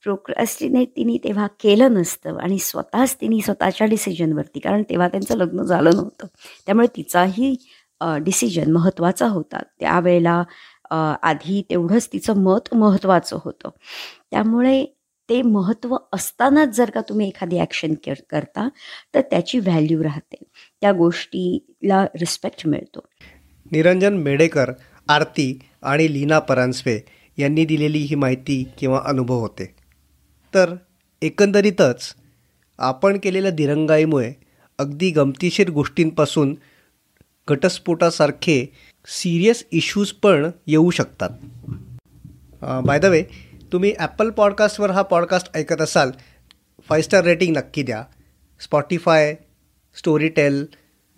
प्रोक्रॅस्टिनेट 0.03 0.89
तिने 0.95 1.17
तेव्हा 1.23 1.47
केलं 1.59 1.93
नसतं 1.93 2.37
आणि 2.37 2.57
स्वतःच 2.59 3.15
तिने 3.21 3.39
स्वतःच्या 3.41 3.87
डिसिजनवरती 3.87 4.59
कारण 4.59 4.83
तेव्हा 4.89 5.07
त्यांचं 5.07 5.37
लग्न 5.37 5.63
झालं 5.63 5.95
नव्हतं 5.95 6.27
त्यामुळे 6.65 6.87
तिचाही 6.95 7.55
डिसिजन 8.01 8.71
महत्त्वाचा 8.71 9.27
होता. 9.27 9.61
त्यावेळेला 9.79 10.43
आधी 11.23 11.61
तेवढंच 11.69 12.09
तिचं 12.13 12.37
मत 12.37 12.73
महत्त्वाचं 12.75 13.39
होतं. 13.43 13.69
त्यामुळे 14.31 14.85
ते 15.29 15.41
महत्त्व 15.41 15.95
असतानाच 16.13 16.75
जर 16.77 16.89
का 16.89 17.01
तुम्ही 17.01 17.27
एखादी 17.27 17.59
ॲक्शन 17.59 17.93
करता 18.31 18.67
तर 19.13 19.21
त्याची 19.21 19.59
व्हॅल्यू 19.59 20.03
राहते. 20.03 20.43
त्या 20.81 20.91
गोष्टीला 20.91 22.03
रिस्पेक्ट 22.15 22.67
मिळतो. 22.67 22.99
निरंजन 23.71 24.17
मेडेकर 24.17 24.71
आरती 25.07 25.59
आणि 25.83 26.11
लीना 26.13 26.39
परांजपे 26.39 26.99
यांनी 27.37 27.65
दिलेली 27.65 27.99
ही 27.99 28.15
माहिती 28.15 28.63
किंवा 28.77 29.01
अनुभव 29.05 29.39
होते. 29.39 29.65
तर 30.53 30.75
एकंदरीतच 31.21 32.13
आपण 32.79 33.17
केलेल्या 33.17 33.51
दिरंगाईमुळे 33.51 34.31
अगदी 34.79 35.09
गमतीशीर 35.11 35.69
गोष्टींपासून 35.69 36.55
घटस्फोटासारखे 37.47 38.65
सिरियस 39.07 39.63
इश्यूज 39.71 40.11
पण 40.11 40.49
येऊ 40.67 40.89
शकतात. 40.89 41.29
बाय 42.85 42.99
द 42.99 43.05
वे 43.05 43.23
तुम्ही 43.75 43.93
ॲपल 43.99 44.29
पॉडकास्टवर 44.29 44.91
हा 44.91 45.01
पॉडकास्ट 45.01 45.49
ऐकत 45.55 45.81
असाल 45.81 46.11
फाय 46.89 47.01
स्टार 47.01 47.23
रेटिंग 47.23 47.57
नक्की 47.57 47.83
द्या. 47.83 48.03
Spotify 48.59 49.35
Storytel 49.95 50.65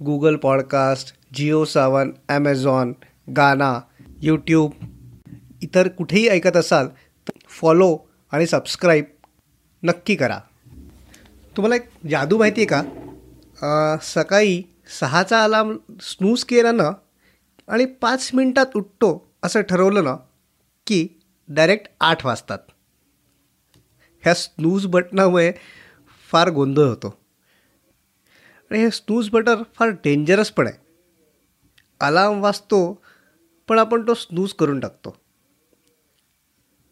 Google 0.05 0.35
podcast 0.35 1.13
Jio 1.33 1.65
Saavn 1.65 2.11
Amazon 2.29 2.93
Gaana 3.35 3.81
YouTube 4.21 4.71
इतर 5.61 5.87
कुठेही 5.87 6.27
ऐकत 6.27 6.57
असाल 6.57 6.87
तर 7.27 7.37
फॉलो 7.49 7.97
आणि 8.31 8.47
सबस्क्राईब 8.47 9.05
नक्की 9.83 10.15
करा. 10.15 10.39
तुम्हाला 11.57 11.75
एक 11.75 11.89
जादू 12.09 12.37
माहिती 12.37 12.61
आहे 12.61 12.67
का? 12.67 13.97
सकाळी 14.01 14.61
सहाचा 14.99 15.43
अलार्म 15.43 15.77
स्नूज 16.01 16.43
केला 16.43 16.71
ना 16.71 16.89
आणि 17.67 17.85
पाच 17.85 18.31
मिनटात 18.33 18.75
उठतो 18.75 19.31
असं 19.43 19.61
ठरवलं 19.61 20.03
ना 20.03 20.15
की 20.87 21.07
डायरेक्ट 21.47 21.87
आठ 22.01 22.25
वाजतात. 22.25 22.59
ह्या 24.21 24.33
स्नूज 24.33 24.85
बटनामुळे 24.85 25.51
फार 26.31 26.49
गोंधळ 26.49 26.87
होतो. 26.87 27.17
आणि 28.71 28.79
हे 28.79 28.91
स्नूज 28.91 29.29
बटन 29.29 29.63
फार 29.75 29.89
डेंजरस 29.89 30.51
पण 30.51 30.67
आहे. 30.67 30.77
अलार्म 31.99 32.41
वाजतो 32.41 33.03
पण 33.67 33.79
आपण 33.79 34.07
तो 34.07 34.13
स्नूज 34.13 34.53
करून 34.53 34.79
टाकतो. 34.79 35.17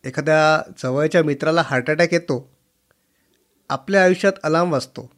एखाद्या 0.05 0.71
जवळच्या 0.83 1.23
मित्राला 1.23 1.61
हार्ट 1.61 1.89
अटॅक 1.89 2.13
येतो. 2.13 2.57
आपल्या 3.69 4.03
आयुष्यात 4.03 4.33
अलार्म 4.43 4.71
वाजतो. 4.71 5.11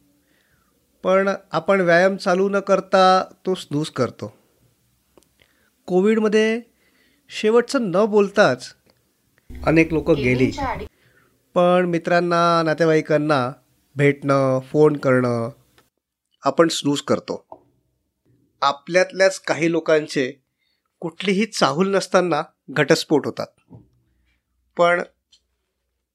पण 1.02 1.28
आपण 1.52 1.80
व्यायाम 1.80 2.16
चालू 2.16 2.48
न 2.48 2.60
करता 2.60 3.24
तो 3.46 3.54
स्नूज 3.54 3.90
करतो. 3.90 4.36
कोविडमध्ये 5.86 6.60
शेवटचं 7.28 7.90
न 7.90 8.04
बोलताच 8.04 8.74
अनेक 9.50 9.92
लोक 9.92 10.10
गेली. 10.10 10.50
पण 11.54 11.84
मित्रांना 11.84 12.62
नातेवाईकांना 12.62 13.52
भेटणं 13.96 14.60
फोन 14.60 14.96
करणं 14.96 15.50
आपण 16.44 16.68
स्नूज 16.68 17.00
करतो. 17.00 17.46
आपल्यातल्याच 18.62 19.40
काही 19.40 19.70
लोकांचे 19.70 20.44
कुठलीही 21.00 21.46
चाहूल 21.46 21.94
नसताना 21.94 22.42
घटस्फोट 22.70 23.26
होतात. 23.26 23.46
पण 24.76 25.02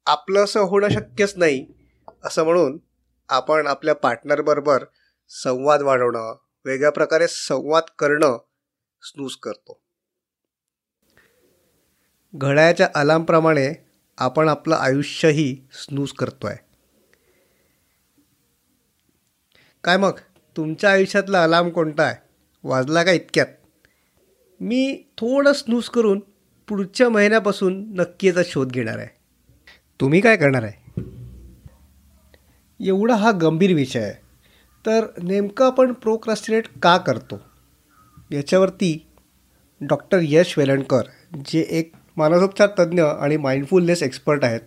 आपलं 0.05 0.43
असं 0.43 0.59
होणं 0.59 0.89
शक्यच 0.89 1.33
नाही 1.37 1.65
असं 2.23 2.43
म्हणून 2.43 2.77
आपण 3.29 3.67
आपल्या 3.67 3.95
पार्टनरबरोबर 3.95 4.83
संवाद 5.29 5.81
वाढवणं 5.81 6.35
वेगळ्या 6.65 6.91
प्रकारे 6.91 7.27
संवाद 7.27 7.83
करणं 7.99 8.37
स्नूज 9.01 9.35
करतो. 9.35 9.81
घड्याच्या 12.35 12.87
अलार्मप्रमाणे 12.95 13.73
आपण 14.17 14.49
आपलं 14.49 14.75
आयुष्यही 14.75 15.57
स्नूज 15.73 16.11
करतो 16.11 16.47
आहे 16.47 16.57
काय 19.83 19.97
मग? 19.97 20.11
तुमच्या 20.57 20.91
आयुष्यातला 20.91 21.43
अलाम 21.43 21.69
कोणता 21.69 22.03
आहे? 22.03 22.15
वाजला 22.63 23.03
का 23.03 23.11
इतक्यात? 23.11 23.47
मी 24.59 25.03
थोडं 25.17 25.53
स्नूज 25.53 25.89
करून 25.89 26.19
पुढच्या 26.67 27.09
महिन्यापासून 27.09 27.93
नक्की 27.93 28.27
याचा 28.27 28.41
शोध 28.45 28.71
घेणार 28.71 28.97
आहे. 28.97 29.07
तुम्ही 30.01 30.21
काय 30.21 30.37
करणार 30.37 30.63
आहे? 30.63 31.01
एवढा 32.87 33.15
हा 33.15 33.31
गंभीर 33.31 33.73
विषय 33.73 33.99
आहे. 33.99 34.13
तर 34.85 35.05
नेमकं 35.23 35.65
आपण 35.65 35.93
प्रोक्रॅस्टिनेट 35.93 36.67
का 36.81 36.97
करतो? 36.97 37.41
याच्यावरती 38.31 39.07
डॉक्टर 39.81 40.19
यश 40.21 40.57
वेलणकर 40.57 41.01
जे 41.45 41.65
एक 41.69 41.93
मानसोपचार 42.17 42.69
तज्ज्ञ 42.79 43.03
आणि 43.03 43.37
माइंडफुलनेस 43.37 44.03
एक्सपर्ट 44.03 44.43
आहेत. 44.43 44.59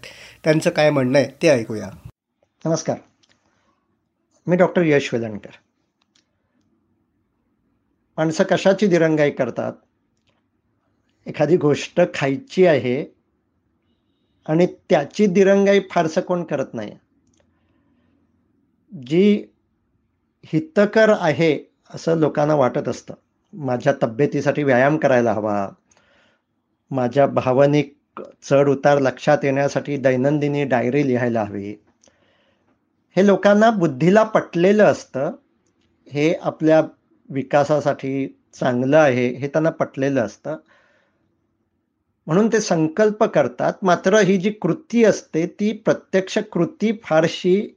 त्यांचं 0.44 0.70
काय 0.70 0.90
म्हणणं 0.90 1.18
आहे 1.18 1.28
ते 1.42 1.48
ऐकूया. 1.48 1.90
नमस्कार. 2.64 2.96
मी 4.46 4.56
डॉक्टर 4.56 4.82
यश 4.84 5.14
वेलणकर. 5.14 5.50
माणसं 8.16 8.44
कशाची 8.44 8.86
दिरंगाई 8.86 9.30
करतात? 9.30 9.72
एखादी 11.26 11.56
गोष्ट 11.56 12.00
खायची 12.14 12.66
आहे 12.66 13.14
आणि 14.46 14.66
त्याची 14.66 15.26
दिरंगाई 15.26 15.80
फारसं 15.90 16.20
कोण 16.20 16.44
करत 16.44 16.66
नाही. 16.72 16.92
जी 19.06 19.46
हितकर 20.46 21.12
आहे 21.20 21.72
असं 21.90 22.18
लोकांना 22.18 22.54
वाटत 22.54 22.88
असतं. 22.88 23.14
माझ्या 23.52 23.92
तब्येतीसाठी 24.02 24.62
व्यायाम 24.62 24.96
करायला 24.96 25.32
हवा. 25.32 25.68
माझ्या 26.90 27.26
भावनिक 27.26 27.98
चढ 28.42 28.68
उतार 28.68 28.98
लक्षात 28.98 29.38
येण्यासाठी 29.42 29.96
दैनंदिनी 29.96 30.64
डायरी 30.64 31.06
लिहायला 31.06 31.42
हवी. 31.42 31.74
हे 33.16 33.26
लोकांना 33.26 33.70
बुद्धीला 33.70 34.22
पटलेलं 34.22 34.84
असतं. 34.84 35.32
हे 36.12 36.34
आपल्या 36.34 36.82
विकासासाठी 37.30 38.38
चांगलं 38.54 38.96
आहे 38.96 39.28
हे 39.28 39.48
त्यांना 39.48 39.70
पटलेलं 39.70 40.20
असतं. 40.20 40.56
म्हणून 42.26 42.48
ते 42.48 42.60
संकल्प 42.60 43.24
करतात. 43.24 43.72
मात्र 43.82 44.18
ही 44.18 44.36
जी 44.36 44.50
कृती 44.50 45.04
असते 45.04 45.46
ती 45.46 45.72
प्रत्यक्ष 45.72 46.38
कृती 46.38 47.00
फारशी 47.04 47.76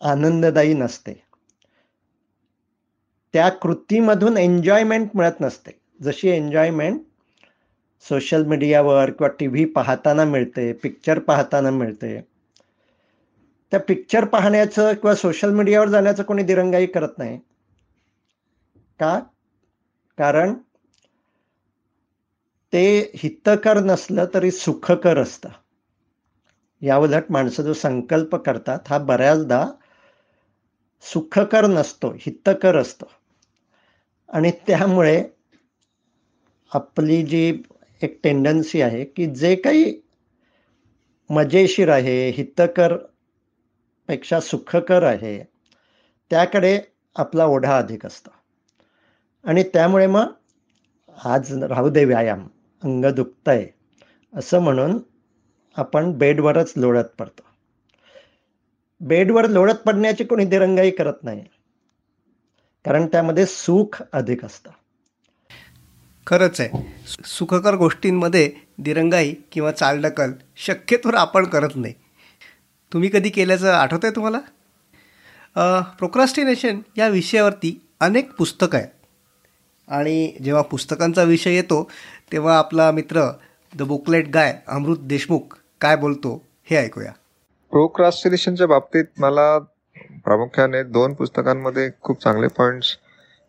आनंददायी 0.00 0.74
नसते. 0.74 1.22
त्या 3.32 3.48
कृतीमधून 3.48 4.36
एन्जॉयमेंट 4.36 5.10
मिळत 5.14 5.40
नसते. 5.40 5.70
जशी 6.02 6.28
एन्जॉयमेंट 6.28 7.00
सोशल 8.00 8.44
मीडियावर 8.44 9.10
किंवा 9.10 9.28
टी 9.28 9.46
व्ही 9.46 9.64
पाहताना 9.64 10.24
मिळते 10.24 10.72
पिक्चर 10.72 11.18
पाहताना 11.18 11.70
मिळते. 11.70 12.20
त्या 13.70 13.80
पिक्चर 13.80 14.24
पाहण्याचं 14.24 14.92
किंवा 14.92 15.14
सोशल 15.14 15.50
मीडियावर 15.50 15.88
जाण्याचं 15.88 16.22
कोणी 16.22 16.42
दिरंगाई 16.42 16.86
करत 16.86 17.08
नाही. 17.18 17.40
का? 19.00 19.20
कारण 20.18 20.54
ते 22.72 23.12
हितकर 23.16 23.80
नसलं 23.80 24.24
तरी 24.34 24.50
सुखकर 24.50 25.18
असतं. 25.18 25.48
याउलट 26.82 27.22
माणसं 27.30 27.62
जो 27.62 27.72
संकल्प 27.72 28.36
करतात 28.36 28.78
हा 28.88 28.98
बऱ्याचदा 28.98 29.66
सुखकर 31.02 31.66
नसतो 31.66 32.10
हितकर 32.10 32.76
असतो. 32.76 33.10
आणि 34.28 34.50
त्यामुळे 34.50 35.24
आपली 36.74 37.22
जी 37.22 37.62
एक 38.02 38.20
टेंडन्सी 38.22 38.80
आहे 38.80 39.04
की 39.04 39.26
जे 39.26 39.56
काही 39.56 40.00
मजेशीर 41.30 41.88
आहे 41.88 42.30
हितकरपेक्षा 42.30 44.40
सुखकर 44.40 45.02
आहे 45.02 45.44
त्याकडे 46.30 46.80
आपला 47.16 47.46
ओढा 47.46 47.78
अधिक 47.78 48.06
असतो. 48.06 48.30
आणि 49.44 49.62
त्यामुळे 49.62 50.06
मग 50.06 50.32
आज 51.24 51.64
राहू 51.64 51.88
दे 51.88 52.04
व्यायाम 52.04 52.48
अंग 52.84 53.04
दुखतंय 53.04 53.66
असं 54.34 54.58
म्हणून 54.58 54.98
आपण 55.76 56.12
बेडवरच 56.12 56.72
लोळत 56.76 57.04
पडतो. 57.04 57.42
बेडवर 59.00 59.46
लोळत 59.46 59.74
पडण्याची 59.74 60.24
कोणी 60.24 60.44
दिरंगाई 60.44 60.90
करत 60.90 61.14
नाही. 61.22 61.44
कारण 62.84 63.06
त्यामध्ये 63.06 63.46
सुख 63.46 64.02
अधिक 64.12 64.44
असतं. 64.44 64.70
खरंच 66.26 66.60
आहे. 66.60 66.82
सुखकर 67.24 67.74
गोष्टींमध्ये 67.76 68.50
दिरंगाई 68.78 69.34
किंवा 69.52 69.72
चालढकल 69.72 70.32
शक्यतोवर 70.56 71.14
आपण 71.14 71.44
करत 71.44 71.76
नाही. 71.76 71.94
तुम्ही 72.92 73.08
कधी 73.12 73.28
केल्याचं 73.28 73.72
आठवत 73.72 74.04
आहे 74.04 74.14
तुम्हाला 74.16 74.38
प्रोक्रास्टिनेशन 75.98 76.80
या 76.96 77.08
विषयावरती 77.08 77.78
अनेक 78.00 78.32
पुस्तकं 78.38 78.78
आहेत. 78.78 78.88
आणि 79.88 80.36
जेव्हा 80.44 80.62
पुस्तकांचा 80.62 81.22
विषय 81.22 81.54
येतो 81.54 81.82
तेव्हा 82.32 82.58
आपला 82.58 82.90
मित्र 82.90 83.28
the 83.72 83.82
booklet 83.82 84.28
guy 84.28 84.54
Amrut 84.68 84.98
Deshmukh 85.02 85.56
काय 85.80 85.96
बोलतो 85.96 86.42
हे 86.70 86.76
ऐकूया. 86.76 87.12
प्रोक्रास्टिनेशनच्या 87.72 88.66
बाबतीत 88.66 89.04
मला 89.18 89.58
प्रामुख्याने 90.24 90.82
दोन 90.82 91.14
पुस्तकांमध्ये 91.14 91.88
खूप 92.02 92.22
चांगले 92.22 92.46
पॉईंट्स 92.48 92.96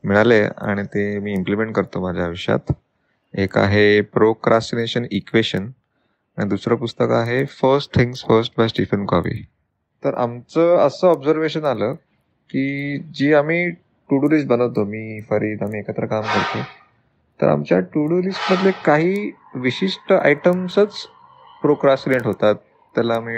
मिळाले 0.08 0.42
आणि 0.44 0.84
ते 0.84 1.20
मी 1.20 1.34
इम्प्लिमेंट 1.34 1.74
करतो 1.76 2.02
माझ्या 2.02 2.26
आयुष्यात. 2.26 2.72
एक 3.34 3.58
आहे 3.58 4.02
प्रोक्रास्टिनेशन 4.02 5.06
इक्वेशन 5.12 5.70
आणि 6.38 6.48
दुसरं 6.50 6.76
पुस्तक 6.76 7.12
आहे 7.12 7.44
first 7.46 7.96
things 7.96 8.24
first 8.26 8.54
by 8.58 8.68
Stephen 8.68 9.06
Covey 9.06 9.42
तर 10.04 10.14
आमचं 10.14 10.78
असं 10.78 11.08
ऑब्झर्वेशन 11.08 11.66
आलं 11.66 11.94
की 12.50 12.98
जी 13.14 13.34
आम्ही 13.34 13.70
टू 14.10 14.18
डू 14.18 14.30
लिस्ट 14.30 14.48
बनवतो 14.48 14.84
मी 14.84 15.20
फरीद 15.22 15.64
आम्ही 15.64 15.80
एकत्र 15.80 16.06
काम 16.06 16.22
करतो 16.22 16.62
तर 17.40 17.48
आमच्या 17.48 17.80
टू 17.80 18.06
डू 18.08 18.22
लिस्टमधले 18.22 18.72
काही 18.86 19.32
विशिष्ट 19.56 20.14
आयटम्सच 20.14 21.06
प्रोक्रास्टिनेट 21.62 22.26
होतात. 22.26 22.56
त्याला 22.96 23.14
आम्ही 23.14 23.38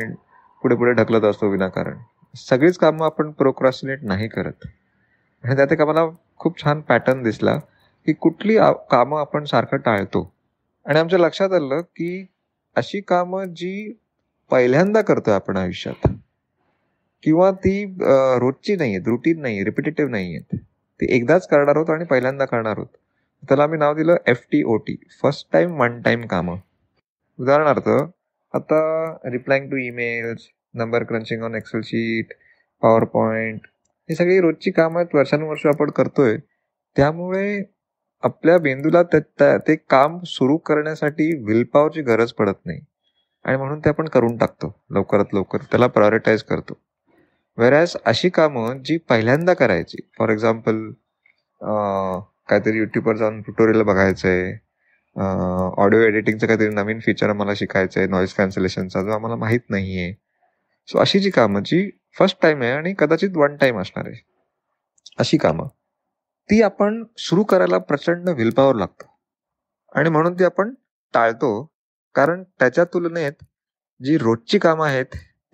पुढे 0.61 0.75
पुढे 0.75 0.91
ढकलत 0.93 1.23
असतो 1.23 1.47
विनाकारण. 1.47 1.97
सगळीच 2.35 2.77
कामं 2.77 3.05
आपण 3.05 3.31
प्रोक्रास्टिनेट 3.31 4.03
नाही 4.03 4.27
करत. 4.27 4.65
आणि 5.43 5.55
त्यात 5.55 5.71
एक 5.71 5.81
आम्हाला 5.81 6.05
खूप 6.39 6.61
छान 6.61 6.81
पॅटर्न 6.89 7.23
दिसला 7.23 7.55
की 8.07 8.13
कुठली 8.13 8.57
कामं 8.91 9.19
आपण 9.19 9.43
सारखं 9.45 9.77
टाळतो. 9.85 10.31
आणि 10.85 10.99
आमच्या 10.99 11.19
लक्षात 11.19 11.53
आलं 11.53 11.81
की 11.95 12.25
अशी 12.75 12.99
कामं 13.07 13.53
जी 13.57 13.91
पहिल्यांदा 14.51 15.01
करतोय 15.01 15.33
आपण 15.33 15.57
आयुष्यात 15.57 16.07
किंवा 17.23 17.49
ती 17.63 17.83
रोजची 18.41 18.75
नाही 18.75 18.95
आहेत 18.95 19.07
रुटीन 19.07 19.41
नाही 19.41 19.63
रिपिटेटिव्ह 19.65 20.11
नाही 20.11 20.35
आहेत 20.35 20.57
ती 20.99 21.07
एकदाच 21.15 21.47
करणार 21.47 21.75
आहोत 21.75 21.89
आणि 21.89 22.05
पहिल्यांदा 22.05 22.45
करणार 22.45 22.77
आहोत. 22.77 22.87
त्याला 23.43 23.63
आम्ही 23.63 23.79
नाव 23.79 23.93
दिलं 23.95 24.15
F 24.27 24.45
T 24.51 24.61
O 24.63 24.75
T 24.87 24.95
first 25.21 25.47
time 25.53 25.79
one 25.81 26.01
time 26.01 26.25
कामं. 26.27 26.57
उदाहरणार्थ 27.39 27.89
आता 28.53 28.81
replying 29.31 29.69
to 29.71 29.77
emails 29.77 30.47
number 30.75 31.03
crunching 31.03 31.43
on 31.43 31.55
Excel 31.55 31.81
sheet 31.85 32.33
power 32.81 33.03
point 33.13 33.67
ही 34.09 34.15
सगळी 34.15 34.39
रोजची 34.41 34.71
कामं 34.71 34.99
आहेत 34.99 35.15
वर्षानुवर्ष 35.15 35.65
आपण 35.67 35.89
करतोय. 35.97 36.37
त्यामुळे 36.97 37.61
आपल्या 38.23 38.57
बेंदूला 38.59 39.01
ते 39.43 39.75
काम 39.89 40.19
सुरू 40.27 40.57
करण्यासाठी 40.67 41.31
विलपॉवरची 41.45 42.01
गरज 42.01 42.31
पडत 42.33 42.65
नाही. 42.65 42.79
आणि 43.45 43.57
म्हणून 43.57 43.79
ते 43.79 43.89
आपण 43.89 44.07
करून 44.13 44.37
टाकतो 44.37 44.73
लवकरात 44.93 45.33
लवकर. 45.33 45.61
त्याला 45.71 45.87
प्रायोरिटाईज 45.87 46.43
करतो. 46.43 46.79
वेरॅज 47.57 47.95
अशी 48.05 48.29
कामं 48.29 48.81
जी 48.85 48.97
पहिल्यांदा 49.09 49.53
करायची 49.53 49.97
फॉर 50.17 50.29
एक्झाम्पल 50.29 50.89
काहीतरी 51.61 52.77
युट्यूबवर 52.77 53.15
जाऊन 53.15 53.41
ट्युटोरियल 53.41 53.81
बघायचं 53.81 54.27
आहे 54.27 54.53
ऑडिओ 55.81 55.99
एडिटिंगचं 55.99 56.47
काहीतरी 56.47 56.69
नवीन 56.69 56.99
फीचर 56.99 57.29
आम्हाला 57.29 57.53
शिकायचं 57.55 57.99
आहे 57.99 58.09
नॉईज 58.09 58.33
कॅन्सलेशनचा 58.33 59.01
जो 59.01 59.11
आम्हाला 59.11 59.35
माहीत 59.35 59.59
नाही 59.69 59.97
आहे 59.97 60.13
सो 60.87 60.99
अशी 60.99 61.19
जी 61.19 61.29
कामं 61.29 61.63
जी 61.63 61.89
फर्स्ट 62.19 62.41
टाइम 62.41 62.61
आहे 62.61 62.71
आणि 62.71 62.93
कदाचित 62.99 63.29
वन 63.35 63.55
टाइम 63.55 63.79
असणार 63.79 64.07
आहे. 64.07 64.21
अशी 65.19 65.37
कामं. 65.37 65.67
ती 66.49 66.61
आपण 66.61 67.03
सुरू 67.17 67.43
करायला 67.43 67.77
प्रचंड 67.77 68.29
विलपावर 68.29 68.75
लागतो. 68.75 69.05
आणि 69.95 70.09
म्हणून 70.09 70.33
ती 70.33 70.43
आपण 70.43 70.73
टाळतो. 71.13 71.71
कारण 72.15 72.43
त्याच्या 72.59 72.83
तुलनेत 72.83 73.43
जी 74.03 74.17
रोजची 74.17 74.59
कामं 74.59 74.87
आहेत 74.87 75.05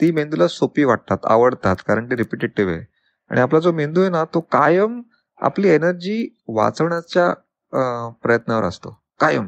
ती 0.01 0.11
मेंदूला 0.11 0.47
सोपी 0.47 0.83
वाटतात 0.83 1.17
आवडतात 1.23 1.75
कारण 1.87 2.05
ती 2.05 2.15
रिपिटेटिव्ह 2.15 2.71
आहे. 2.71 2.81
आणि 3.29 3.41
आपला 3.41 3.59
जो 3.59 3.71
मेंदू 3.71 4.01
आहे 4.01 4.09
ना 4.09 4.23
तो 4.33 4.39
कायम 4.39 5.01
आपली 5.41 5.69
एनर्जी 5.69 6.27
वाचवण्याच्या 6.47 8.11
प्रयत्नावर 8.21 8.63
असतो. 8.63 8.89
कायम. 9.19 9.45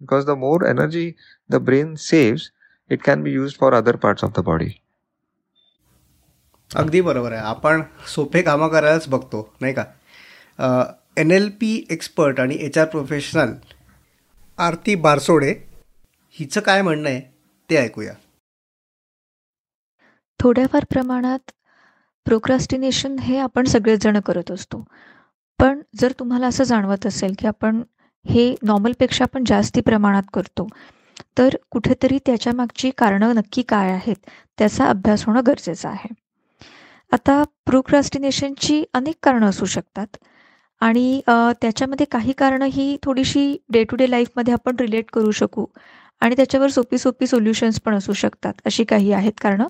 Because 0.00 0.26
the 0.26 0.30
more 0.30 0.64
energy 0.66 1.12
the 1.50 1.56
brain 1.56 1.94
saves 1.94 2.50
it 2.90 3.02
can 3.04 3.22
be 3.22 3.32
use 3.32 3.54
for 3.60 3.74
other 3.74 3.96
parts 3.96 4.24
of 4.24 4.40
the 4.40 4.42
body 4.42 4.68
अगदी 6.72 7.00
बरोबर 7.00 7.32
आहे. 7.32 7.42
आपण 7.42 7.82
सोपे 8.14 8.42
कामं 8.42 8.68
करायलाच 8.68 9.08
बघतो 9.08 9.48
नाही 9.60 9.74
का? 9.74 9.84
एन 11.16 11.30
एल 11.30 11.48
पी 11.60 11.74
एक्सपर्ट 11.90 12.40
आणि 12.40 12.56
H 12.60 12.78
R 12.78 12.86
professional 12.88 13.52
Aarti 14.58 14.94
Barsode 15.04 15.50
हिचं 16.36 16.60
काय 16.60 16.82
म्हणणं 16.82 17.08
आहे 17.08 17.20
ते 17.70 17.76
ऐकूया. 17.76 18.12
थोड्याफार 20.40 20.84
प्रमाणात 20.90 21.50
प्रोक्रास्टिनेशन 22.26 23.18
हे 23.18 23.38
आपण 23.38 23.64
सगळेजण 23.64 24.18
करत 24.26 24.50
असतो. 24.50 24.84
पण 25.58 25.80
जर 26.00 26.12
तुम्हाला 26.18 26.46
असं 26.46 26.64
जाणवत 26.64 27.06
असेल 27.06 27.34
की 27.38 27.46
आपण 27.46 27.82
हे 28.24 28.54
नॉर्मलपेक्षा 28.62 29.24
पण 29.32 29.44
जास्ती 29.46 29.80
प्रमाणात 29.80 30.22
करतो 30.34 30.66
तर 31.38 31.56
कुठेतरी 31.70 32.18
त्याच्या 32.26 32.52
मागची 32.54 32.90
कारणं 32.98 33.34
नक्की 33.34 33.62
काय 33.68 33.90
आहेत 33.92 34.30
त्याचा 34.58 34.86
अभ्यास 34.86 35.24
होणं 35.26 35.40
गरजेचं 35.46 35.88
आहे. 35.88 36.08
आता 37.12 37.42
प्रोक्रास्टिनेशनची 37.66 38.82
अनेक 38.94 39.14
कारणं 39.22 39.48
असू 39.48 39.64
शकतात. 39.66 40.16
आणि 40.80 41.20
त्याच्यामध्ये 41.62 42.06
काही 42.10 42.32
कारणं 42.38 42.66
ही 42.72 42.96
थोडीशी 43.02 43.56
डे 43.72 43.82
टू 43.90 43.96
डे 43.96 44.10
लाईफमध्ये 44.10 44.54
आपण 44.54 44.76
रिलेट 44.80 45.10
करू 45.12 45.30
शकू. 45.30 45.64
आणि 46.22 46.36
त्याच्यावर 46.36 46.68
सोपी 46.70 46.98
सोपी 46.98 47.26
सोल्युशन्स 47.26 47.80
पण 47.84 47.94
असू 47.94 48.12
शकतात 48.12 48.60
अशी 48.66 48.84
काही 48.84 49.12
आहेत 49.12 49.32
कारणं. 49.40 49.66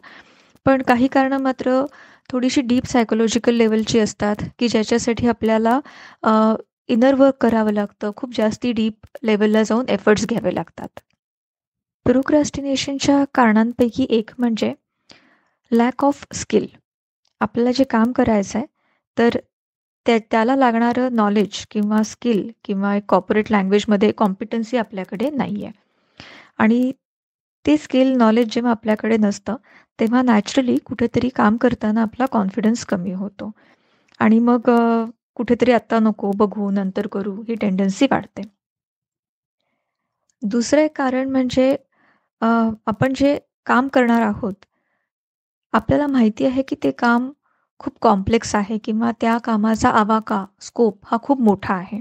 पण 0.67 0.83
काही 0.89 1.07
कारणं 1.13 1.39
मात्र 1.43 1.85
थोडीशी 2.31 2.61
डीप 2.63 2.87
सायकोलॉजिकल 2.89 3.55
लेवलची 3.55 3.99
असतात 4.01 4.43
की 4.59 4.69
ज्याच्यासाठी 4.69 5.29
आपल्याला 5.29 5.79
इनर 6.89 7.15
वर्क 7.15 7.35
करावं 7.41 7.73
लागतं. 7.73 8.11
खूप 8.17 8.37
जास्ती 8.37 8.73
डीप 8.73 9.07
लेवलला 9.25 9.63
जाऊन 9.63 9.89
एफर्ट्स 9.89 10.27
घ्यावे 10.27 10.55
लागतात. 10.55 10.89
प्रोक्रास्टिनेशनच्या 12.07 13.23
कारणांपैकी 13.35 14.07
एक 14.11 14.31
म्हणजे 14.39 14.73
लॅक 15.73 16.05
ऑफ 16.05 16.25
स्किल 16.35 16.67
आपल्याला 17.43 17.71
जे 17.75 17.85
काम 17.91 18.13
करायचं 18.13 18.59
आहे 18.59 18.67
तर 19.17 19.39
त्या 20.07 20.19
त्याला 20.31 20.55
लागणारं 20.57 21.15
नॉलेज 21.15 21.65
किंवा 21.71 22.03
स्किल 22.05 22.49
किंवा 22.65 22.95
एक 22.97 23.05
कॉपरेट 23.09 23.51
लँग्वेजमध्ये 23.51 24.11
कॉम्पिटन्सी 24.17 24.77
आपल्याकडे 24.79 25.31
नाही 25.33 25.65
आहे 25.65 25.73
आणि 26.59 26.91
ते 27.65 27.77
स्किल 27.79 28.13
नॉलेज 28.17 28.49
जेव्हा 28.53 28.71
आपल्याकडे 28.73 29.17
नसतं 29.19 29.57
तेव्हा 29.99 30.23
नॅचरली 30.23 30.77
कुठेतरी 30.87 31.29
काम 31.35 31.57
करताना 31.59 32.03
आपला 32.03 32.27
कॉन्फिडन्स 32.33 32.85
कमी 32.87 33.13
होतो. 33.15 33.51
आणि 34.21 34.39
मग 34.41 34.71
कुठेतरी 35.37 35.73
आत्ता 35.73 35.99
नको 36.01 36.31
बघू 36.37 36.71
नंतर 36.73 37.07
करू 37.13 37.35
ही 37.49 37.55
टेंडन्सी 37.57 38.07
वाढते. 38.11 38.43
दुसरं 40.43 40.83
एक 40.83 40.97
कारण 40.97 41.31
म्हणजे 41.31 41.75
आपण 42.43 43.13
जे 43.17 43.39
काम 43.67 43.89
करणार 43.93 44.23
आहोत 44.23 44.55
आपल्याला 45.73 46.07
माहिती 46.07 46.45
आहे 46.47 46.63
की 46.63 46.77
ते 46.83 46.91
काम 46.91 47.31
खूप 47.81 47.99
कॉम्प्लेक्स 48.03 48.55
आहे 48.55 48.79
किंवा 48.79 49.11
त्या 49.21 49.37
कामाचा 49.45 49.91
आवाका 49.91 50.45
स्कोप 50.61 50.99
हा 51.05 51.17
खूप 51.23 51.41
मोठा 51.41 51.75
आहे. 51.75 52.01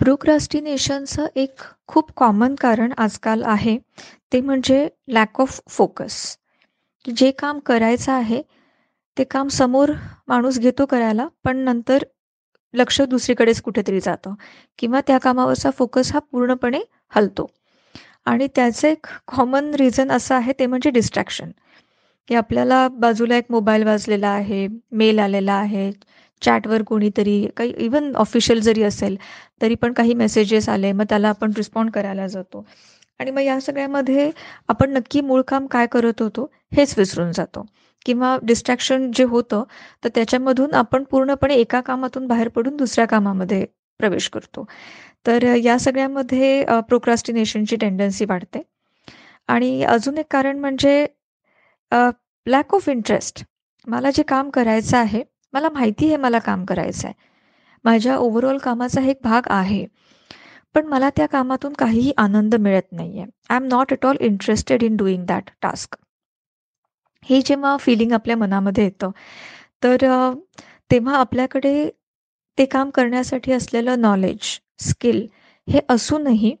प्रोक्रास्टिनेशनचं 0.00 1.26
एक 1.36 1.60
खूप 1.88 2.10
कॉमन 2.16 2.54
कारण 2.54 2.92
आजकाल 2.98 3.42
आहे 3.44 3.76
ते 4.32 4.40
म्हणजे 4.40 4.86
लॅक 5.08 5.40
ऑफ 5.40 5.60
फोकस 5.68 6.16
जे 7.04 7.30
काम 7.38 7.58
करायचं 7.58 8.12
आहे 8.12 8.42
ते 9.16 9.24
काम 9.24 9.48
समोर 9.48 9.90
माणूस 10.28 10.58
घेतो 10.58 10.86
करायला 10.86 11.26
पण 11.44 11.56
नंतर 11.58 12.04
लक्ष 12.74 13.00
दुसरीकडेच 13.02 13.60
कुठेतरी 13.62 14.00
जातं 14.00 14.34
किंवा 14.78 15.00
त्या 15.06 15.18
कामावरचा 15.18 15.70
फोकस 15.70 16.12
हा 16.12 16.18
पूर्णपणे 16.22 16.80
हलतो. 17.12 17.46
आणि 18.26 18.46
त्याचं 18.56 18.88
एक 18.88 19.06
कॉमन 19.28 19.74
रिझन 19.74 20.10
असं 20.12 20.34
आहे 20.34 20.52
ते 20.58 20.66
म्हणजे 20.66 20.90
डिस्ट्रॅक्शन 20.90 21.50
की 22.28 22.34
आपल्याला 22.34 22.86
बाजूला 22.92 23.36
एक 23.36 23.44
मोबाईल 23.50 23.82
वाजलेला 23.84 24.28
आहे 24.28 24.66
मेल 24.92 25.18
आलेला 25.18 25.52
आहे 25.54 25.90
चॅटवर 26.42 26.82
कोणीतरी 26.82 27.46
काही 27.56 27.72
इवन 27.84 28.14
ऑफिशियल 28.16 28.60
जरी 28.60 28.82
असेल 28.82 29.16
तरी 29.62 29.74
पण 29.82 29.92
काही 29.92 30.14
मेसेजेस 30.14 30.68
आले 30.68 30.92
मग 30.92 31.04
त्याला 31.08 31.28
आपण 31.28 31.52
रिस्पॉन्ड 31.56 31.90
करायला 31.92 32.26
जातो. 32.26 32.64
आणि 33.20 33.30
मग 33.30 33.40
या 33.40 33.60
सगळ्यामध्ये 33.60 34.30
आपण 34.68 34.90
नक्की 34.92 35.20
मूळ 35.20 35.40
काम 35.48 35.66
काय 35.70 35.86
करत 35.92 36.22
होतो 36.22 36.50
हेच 36.76 36.94
विसरून 36.98 37.30
जातो. 37.32 37.64
किंवा 38.06 38.36
डिस्ट्रॅक्शन 38.42 39.10
जे 39.16 39.24
होतं 39.24 39.62
तर 40.04 40.08
त्याच्यामधून 40.14 40.74
आपण 40.74 41.04
पूर्णपणे 41.10 41.54
एका 41.56 41.80
कामातून 41.80 42.26
बाहेर 42.26 42.48
पडून 42.56 42.76
दुसऱ्या 42.76 43.06
कामामध्ये 43.08 43.64
प्रवेश 44.00 44.28
करतो. 44.30 44.64
तर 45.26 45.42
या 45.56 45.78
सगळ्यामध्ये 45.78 46.64
प्रोक्रास्टिनेशनची 46.88 47.76
टेंडन्सी 47.76 48.24
वाढते. 48.28 48.62
आणि 49.48 49.82
अजून 49.84 50.18
एक 50.18 50.26
कारण 50.30 50.58
म्हणजे 50.60 51.06
लॅक 52.46 52.74
ऑफ 52.74 52.88
इंटरेस्ट 52.88 53.42
मला 53.86 54.10
जे 54.10 54.22
काम 54.22 54.50
करायचं 54.50 54.96
आहे 54.96 55.22
मला 55.52 55.68
माहिती 55.68 56.06
आहे 56.06 56.16
मला 56.16 56.38
काम 56.38 56.64
करायचं 56.64 57.06
आहे. 57.08 57.14
माझ्या 57.84 58.16
ओव्हरऑल 58.16 58.58
कामाचा 58.58 59.00
एक 59.02 59.18
भाग 59.24 59.42
आहे. 59.50 59.84
पण 60.74 60.86
मला 60.86 61.08
त्या 61.10 61.26
कामातून 61.26 61.72
काहीही 61.72 62.12
आनंद 62.16 62.54
मिळत 62.54 62.92
नाही 62.92 63.18
आहे 63.20 63.30
I 63.50 63.56
am 63.56 63.64
not 63.64 63.92
at 63.92 64.06
all 64.06 64.16
interested 64.20 64.82
in 64.82 64.96
doing 64.96 65.24
that 65.26 65.50
task 65.62 65.96
हे 67.26 67.40
जेव्हा 67.42 67.76
फिलिंग 67.76 68.12
आपल्या 68.12 68.36
मनामध्ये 68.36 68.84
येतं 68.84 69.10
तर 69.82 70.04
तेव्हा 70.90 71.18
आपल्याकडे 71.18 71.88
ते 72.58 72.64
काम 72.66 72.90
करण्यासाठी 72.90 73.52
असलेलं 73.52 74.00
नॉलेज 74.00 74.58
स्किल 74.80 75.26
हे 75.68 75.80
असूनही 75.88 76.54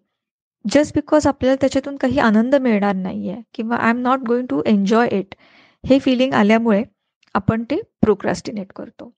जस्ट 0.64 0.94
बिकॉज 0.94 1.26
आपल्याला 1.26 1.56
त्याच्यातून 1.60 1.96
काही 1.96 2.18
आनंद 2.18 2.54
मिळणार 2.54 2.94
नाही 2.94 3.30
आहे 3.30 3.42
किंवा 3.54 3.76
I 3.76 3.90
am 3.90 3.98
not 4.02 4.20
going 4.26 4.46
to 4.50 4.62
enjoy 4.66 5.08
it 5.12 5.34
हे 5.84 5.98
फिलिंग 5.98 6.32
आल्यामुळे 6.34 6.82
आपण 7.34 7.62
ते 7.70 7.80
प्रोक्रास्टिनेट 8.02 8.72
करतो. 8.76 9.10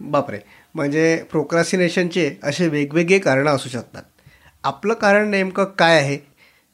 बापरे. 0.00 0.38
म्हणजे 0.74 1.16
प्रोक्रास्टिनेशनचे 1.30 2.30
असे 2.42 2.68
वेगवेगळे 2.68 3.18
कारणं 3.18 3.50
असू 3.50 3.68
शकतात. 3.68 4.02
आपलं 4.64 4.94
कारण 4.94 5.30
नेमकं 5.30 5.64
काय 5.78 5.98
आहे 6.00 6.16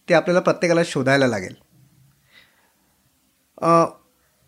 ते 0.09 0.15
आपल्याला 0.15 0.41
प्रत्येकाला 0.41 0.83
शोधायला 0.87 1.27
लागेल. 1.27 1.55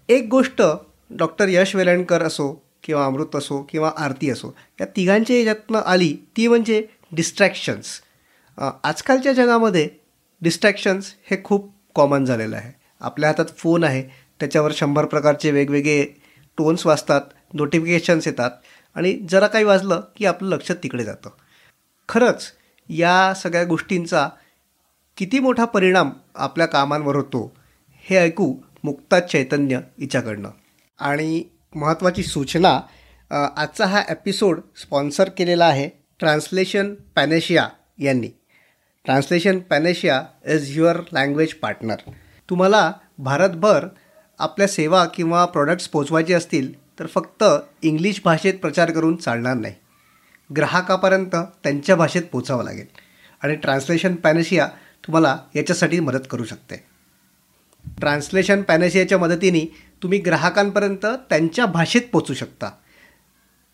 एक 0.09 0.29
गोष्ट 0.31 0.63
डॉक्टर 1.11 1.49
यश 1.49 1.75
वेलणकर 1.77 2.23
असो 2.23 2.53
किंवा 2.85 3.05
अमृत 3.07 3.37
असो 3.37 3.63
किंवा 3.71 3.91
आरती 3.97 4.31
असो 4.31 4.53
या 4.81 4.87
तिघांच्या 4.97 5.37
याच्यातनं 5.37 5.79
आली 5.79 6.13
ती 6.37 6.47
म्हणजे 6.49 6.83
डिस्ट्रॅक्शन्स 7.17 8.01
आजकालच्या 8.85 9.33
जगामध्ये 9.33 9.89
डिस्ट्रॅक्शन्स 10.43 11.15
हे 11.31 11.37
खूप 11.45 11.71
कॉमन 11.95 12.25
झालेलं 12.25 12.57
आहे. 12.57 12.73
आपल्या 13.01 13.31
हातात 13.31 13.57
फोन 13.59 13.85
आहे 13.85 14.03
त्याच्यावर 14.41 14.73
शंभर 14.75 15.05
प्रकारचे 15.05 15.51
वेगवेगळे 15.51 16.05
टोन्स 16.59 16.87
वाजतात 16.87 17.21
नोटिफिकेशन्स 17.55 18.27
येतात 18.27 18.51
आणि 18.97 19.13
जरा 19.31 19.47
काही 19.47 19.65
वाजलं 19.65 20.01
की 20.17 20.27
आपलं 20.27 20.49
लक्ष 20.49 20.73
तिकडे 20.83 21.05
जातं. 21.05 21.31
खरंच 22.09 22.53
या 22.89 23.33
सगळ्या 23.35 23.65
गोष्टींचा 23.65 24.29
किती 25.17 25.39
मोठा 25.39 25.65
परिणाम 25.65 26.11
आपल्या 26.35 26.67
कामांवर 26.67 27.17
होतो 27.17 27.53
हे 28.05 28.17
ऐकू 28.17 28.55
मुक्ता 28.85 29.21
चैतन्य 29.21 29.81
हिच्याकडनं. 30.01 30.51
आणि 31.01 31.45
महत्त्वाची 31.75 32.23
सूचना 32.23 32.81
आजचा 33.31 33.87
हा 33.87 34.03
एपिसोड 34.09 34.61
स्पॉन्सर 34.77 35.29
केलेला 35.29 35.67
आहे 35.67 35.89
ट्रान्सलेशन 36.19 36.95
पॅनेशिया 36.95 37.69
यांनी. 37.99 38.29
Translation 39.05 39.59
Panacea 39.59 40.23
is 40.47 40.79
your 40.79 41.01
language 41.13 41.55
partner 41.55 41.97
तुम्हाला 42.51 42.93
भारतभर 43.19 43.87
आपल्या 44.39 44.69
सेवा 44.69 45.05
किंवा 45.05 45.45
प्रॉडक्ट्स 45.45 45.89
पोचवायचे 45.89 46.35
असतील 46.35 46.99
तर 46.99 47.07
फक्त 47.07 47.45
इंग्लिश 47.83 48.21
भाषेत 48.25 48.55
प्रचार 48.55 48.91
करून 48.91 49.17
चालणार 49.17 49.55
नाही. 49.55 49.75
ग्राहकापर्यंत 50.57 51.35
त्यांच्या 51.35 51.97
भाषेत 51.97 52.23
पोचावं 52.33 52.65
लागेल. 52.65 52.87
आणि 53.43 53.55
ट्रान्सलेशन 53.55 54.15
पॅनेशिया 54.15 54.67
तुम्हाला 55.07 55.39
याच्यासाठी 55.57 56.01
मदत 56.01 56.27
करू 56.31 56.45
शकते. 56.45 56.77
ट्रान्सलेशन 57.99 58.63
पॅनेशियाच्या 58.63 59.19
मदतीने 59.19 59.77
तुम्ही 60.03 60.19
ग्राहकांपर्यंत 60.19 61.07
त्यांच्या 61.07 61.67
भाषेत 61.67 62.03
पोचू 62.13 62.35
शकता. 62.35 62.71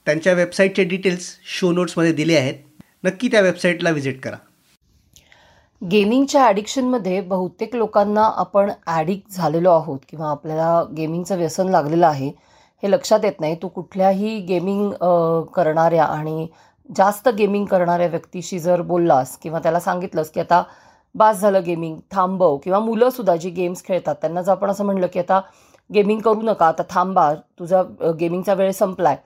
त्यांच्या 0.07 0.33
वेबसाईटचे 0.33 0.85
डिटेल्स 0.85 1.29
शो 1.59 1.71
नोट्समध्ये 1.73 2.13
दिले 2.13 2.37
आहेत. 2.37 2.55
नक्की 3.05 3.29
त्या 3.29 3.41
वेबसाईटला 3.41 3.91
व्हिजिट 3.91 4.21
करा. 4.23 4.37
गेमिंगच्या 5.83 6.45
ॲडिक्शनमध्ये 6.47 7.21
बहुतेक 7.21 7.75
लोकांना 7.77 8.25
आपण 8.37 8.71
ॲडिक्ट 8.87 9.37
झालेलो 9.37 9.71
आहोत 9.71 9.99
किंवा 10.09 10.31
आपल्याला 10.31 10.83
गेमिंगचं 10.97 11.37
व्यसन 11.39 11.69
लागलेलं 11.69 12.07
आहे 12.07 12.29
हे 12.83 12.91
लक्षात 12.91 13.25
येत 13.25 13.41
नाही. 13.41 13.57
तू 13.63 13.69
कुठल्याही 13.69 14.39
गेमिंग 14.49 14.93
करणाऱ्या 15.55 16.05
आणि 16.05 16.47
जास्त 16.89 17.29
गेमिंग 17.29 17.65
करणाऱ्या 17.67 18.07
व्यक्तीशी 18.07 18.59
जर 18.59 18.81
बोललास 18.83 19.37
किंवा 19.43 19.59
त्याला 19.59 19.81
सांगितलंस 19.81 20.31
की 20.31 20.41
आता 20.41 20.63
बास 21.15 21.41
झालं 21.41 21.63
गेमिंग 21.67 21.99
थांबव 22.13 22.57
किंवा 22.57 22.79
मुलंसुद्धा 22.81 23.37
जी 23.37 23.51
गेम्स 23.51 23.85
खेळतात 23.85 24.15
त्यांना 24.21 24.43
जर 24.43 24.53
आपण 24.53 24.71
असं 24.71 24.85
म्हणलं 24.85 25.07
की 25.13 25.19
आता 25.19 25.41
गेमिंग 25.91 26.21
करू 26.21 26.43
नका 26.43 26.67
आता 26.67 26.83
थांबा 26.91 27.33
तुझा 27.59 27.83
गेमिंगचा 28.21 28.55
वेळ 28.55 28.71
संपलाय. 28.71 29.17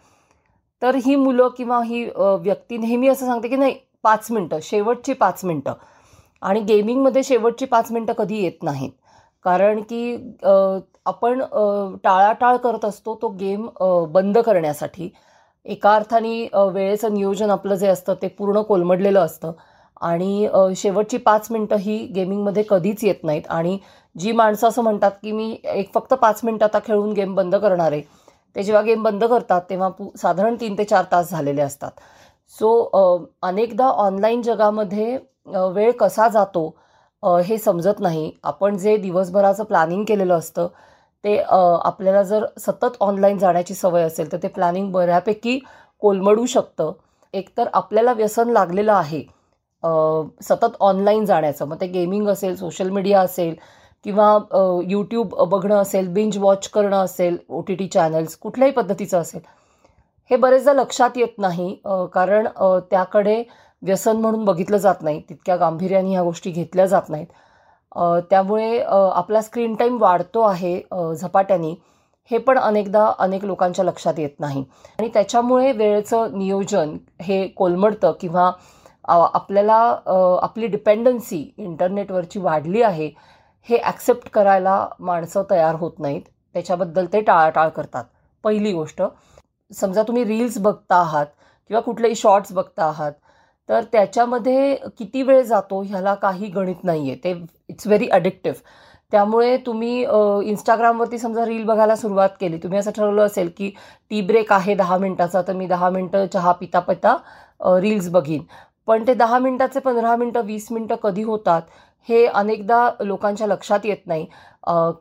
तर 0.83 0.95
ही 1.05 1.15
मुलं 1.17 1.49
किंवा 1.57 1.81
ही 1.85 2.05
व्यक्ती 2.17 2.79
नेहमी 2.79 3.09
असं 3.09 3.27
सांगते 3.27 3.49
की 3.49 3.57
नाही 3.57 3.75
पाच 4.03 4.31
मिनटं 4.31 4.59
शेवटची 4.63 5.13
पाच 5.13 5.45
मिनटं. 5.45 5.73
आणि 6.43 6.61
गेमिंगमध्ये 6.61 7.23
शेवटची 7.25 7.65
पाच 7.67 7.91
मिनटं 7.93 8.13
कधी 8.13 8.43
येत 8.43 8.63
नाहीत. 8.63 8.91
कारण 9.45 9.81
की 9.91 10.17
आपण 11.07 11.41
टाळाटाळ 12.05 12.57
करत 12.57 12.85
असतो 12.85 13.19
तो 13.23 13.29
गेम 13.41 13.69
बंद 14.13 14.39
करण्यासाठी. 14.39 15.09
एका 15.67 15.95
अर्थाने 15.95 16.49
वेळेचं 16.73 17.15
नियोजन 17.15 17.51
आपलं 17.51 17.75
जे 17.75 17.87
असतं 17.89 18.15
ते 18.23 18.29
पूर्ण 18.29 18.63
कोलमडलेलं 18.63 19.21
असतं. 19.21 19.53
आणि 20.01 20.49
शेवटची 20.77 21.17
पाच 21.19 21.47
मिनटं 21.51 21.77
ही 21.81 21.97
गेमिंगमध्ये 22.15 22.63
कधीच 22.69 23.05
येत 23.05 23.25
नाहीत. 23.25 23.43
आणि 23.49 23.79
जी 24.17 24.33
माणसं 24.33 24.69
असं 24.69 24.83
म्हणतात 24.83 25.11
की 25.23 25.33
मी 25.33 25.57
एक 25.65 25.93
फक्त 25.95 26.15
पाच 26.15 26.41
मिनटं 26.45 26.65
आता 26.65 26.79
खेळून 26.87 27.13
गेम 27.13 27.35
बंद 27.35 27.57
करणार 27.57 27.93
आहे 27.93 28.03
ते 28.57 28.63
जेव्हा 28.63 28.83
गेम 28.83 29.03
बंद 29.03 29.25
करतात 29.25 29.61
तेव्हा 29.71 29.89
पू 29.89 30.09
साधारण 30.19 30.55
तीन 30.61 30.79
ते 30.79 30.85
चार 30.85 31.05
तास 31.13 31.31
झालेले 31.31 31.63
असतात. 31.63 31.91
सो 32.57 33.29
अनेकदा 33.43 33.87
ऑनलाईन 33.87 34.43
जगामध्ये 34.43 35.17
वेळ 35.75 35.91
कसा 36.01 36.29
जातो 36.29 36.67
हे 37.45 37.59
समजत 37.59 38.01
नाही. 38.01 38.31
आपण 38.45 38.77
जे 38.79 38.97
दिवसभराचं 38.97 39.65
प्लॅनिंग 39.65 40.05
केलेलं 40.09 40.39
असतं 40.39 40.67
ते 41.25 41.37
आपल्याला 41.39 42.23
जर 42.23 42.45
सतत 42.61 42.97
ऑनलाईन 43.01 43.39
जाण्याची 43.39 43.75
सवय 43.75 44.03
असेल 44.03 44.33
तर 44.33 44.39
ते 44.43 44.49
प्लॅनिंग 44.49 44.91
बऱ्यापैकी 44.93 45.59
कोलमडू 46.03 46.47
शकतं. 46.47 46.93
एकतर 47.35 47.69
आपल्याला 47.75 48.13
व्यसन 48.13 48.51
लागलेलं 48.51 48.93
आहे 48.93 49.23
सतत 50.43 50.77
ऑनलाईन 50.81 51.25
जाण्याचं. 51.25 51.65
मग 51.67 51.81
ते 51.81 51.87
गेमिंग 51.87 52.29
असेल 52.29 52.57
सोशल 52.57 52.91
मीडिया 52.91 53.21
असेल 53.21 53.55
किंवा 54.07 54.27
यूट्यूब 54.89 55.35
बघणं 55.51 55.75
असेल 55.77 56.09
बिंज 56.15 56.37
वॉच 56.39 56.69
करणं 56.69 56.97
असेल 56.97 57.37
ओ 57.49 57.61
टी 57.61 57.75
टी 57.75 57.87
चॅनल्स 57.89 58.37
कुठल्याही 58.39 58.73
पद्धतीचं 58.73 59.19
असेल 59.21 59.41
हे 60.31 60.37
बरेचदा 60.37 60.73
लक्षात 60.73 61.17
येत 61.17 61.39
नाही 61.39 61.75
कारण 62.15 62.47
त्याकडे 62.91 63.43
व्यसन 63.83 64.17
म्हणून 64.17 64.45
बघितलं 64.45 64.77
जात 64.77 65.03
नाही 65.03 65.21
तितक्या 65.29 65.57
गांभीर्याने 65.57 66.11
ह्या 66.11 66.23
गोष्टी 66.23 66.51
घेतल्या 66.51 66.87
जात 66.87 67.09
नाहीत. 67.09 67.27
त्यामुळे 68.31 68.79
आपला 68.83 69.41
स्क्रीन 69.43 69.75
टाईम 69.75 70.01
वाढतो 70.03 70.41
आहे 70.43 70.81
झपाट्याने 71.21 71.75
हे 72.31 72.39
पण 72.39 72.59
अनेकदा 72.59 73.11
अनेक 73.19 73.45
लोकांच्या 73.45 73.85
लक्षात 73.85 74.19
येत 74.19 74.41
नाही. 74.41 74.65
आणि 74.99 75.09
त्याच्यामुळे 75.15 75.73
वेळेचं 75.73 76.39
नियोजन 76.39 76.97
हे 77.23 77.47
कोलमडतं 77.49 78.13
किंवा 78.21 78.51
आपल्याला 79.09 79.85
आपली 80.43 80.67
डिपेंडन्सी 80.67 81.49
इंटरनेटवरची 81.59 82.39
वाढली 82.41 82.83
आहे 82.83 83.11
हे 83.69 83.79
ॲक्सेप्ट 83.79 84.29
करायला 84.33 84.87
माणसं 85.01 85.43
तयार 85.51 85.75
होत 85.75 85.99
नाहीत. 85.99 86.23
त्याच्याबद्दल 86.55 87.07
ते 87.13 87.21
टाळाटाळ 87.21 87.69
करतात. 87.69 88.05
पहिली 88.45 88.73
गोष्ट 88.73 89.03
समजा 89.71 90.03
तुम्ही 90.09 90.25
रील्स 90.25 90.59
बघता 90.63 90.97
आहात 90.97 91.27
किंवा 91.71 91.81
कुठलेही 91.83 92.15
शॉर्ट्स 92.17 92.53
बघता 92.53 92.85
आहात 92.85 93.13
तर 93.69 93.85
त्याच्यामध्ये 93.93 94.75
किती 94.99 95.23
वेळ 95.23 95.43
जातो 95.43 95.81
ह्याला 95.83 96.15
काही 96.15 96.49
गणित 96.51 96.85
नाही 96.85 97.11
आहे 97.11 97.19
ते 97.25 97.33
इट्स 97.69 97.87
व्हेरी 97.87 98.09
अडिक्टिव्ह 98.09 98.59
त्यामुळे 99.13 99.57
तुम्ही 99.67 100.01
इंस्टाग्रामवरती 100.51 101.19
समजा 101.19 101.45
रील 101.47 101.65
बघायला 101.65 101.97
सुरुवात 101.97 102.29
केली 102.41 102.59
तुम्ही 102.63 102.79
असं 102.79 102.91
ठरवलं 102.97 103.27
असेल 103.27 103.51
की 103.59 103.71
टी 104.11 104.21
ब्रेक 104.27 104.53
आहे 104.53 104.75
दहा 104.75 104.99
मिनटाचा 104.99 105.43
तर 105.49 105.53
मी 105.53 105.67
दहा 105.67 105.91
मिनटं 105.91 106.27
चहा 106.33 106.53
पिता 106.53 106.81
पिता 106.81 107.17
रील्स 107.81 108.09
बघीन. 108.11 108.43
पण 108.89 109.07
ते 109.07 109.15
दहा 109.15 109.39
मिनटाचे 109.39 109.81
पंधरा 109.81 110.15
मिनटं 110.17 110.41
वीस 110.47 110.67
मिनटं 110.73 110.97
कधी 111.03 111.23
होतात? 111.23 111.63
हे 112.09 112.25
अनेकदा 112.27 112.89
लोकांच्या 113.01 113.47
लक्षात 113.47 113.85
येत 113.85 114.07
नाही. 114.07 114.27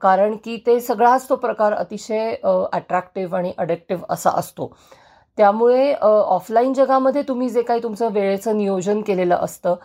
कारण 0.01 0.35
की 0.45 0.57
ते 0.67 0.79
सगळाच 0.81 1.27
तो 1.29 1.35
प्रकार 1.35 1.73
अतिशय 1.73 2.33
अट्रॅक्टिव्ह 2.43 3.37
आणि 3.37 3.51
अडेक्टिव्ह 3.57 4.03
असा 4.09 4.29
असतो. 4.35 4.71
त्यामुळे 5.37 5.93
ऑफलाईन 6.01 6.73
जगामध्ये 6.73 7.21
तुम्ही 7.27 7.49
जे 7.49 7.61
काही 7.61 7.83
तुमचं 7.83 8.11
वेळेचं 8.13 8.57
नियोजन 8.57 9.01
केलेलं 9.01 9.35
असतं 9.35 9.75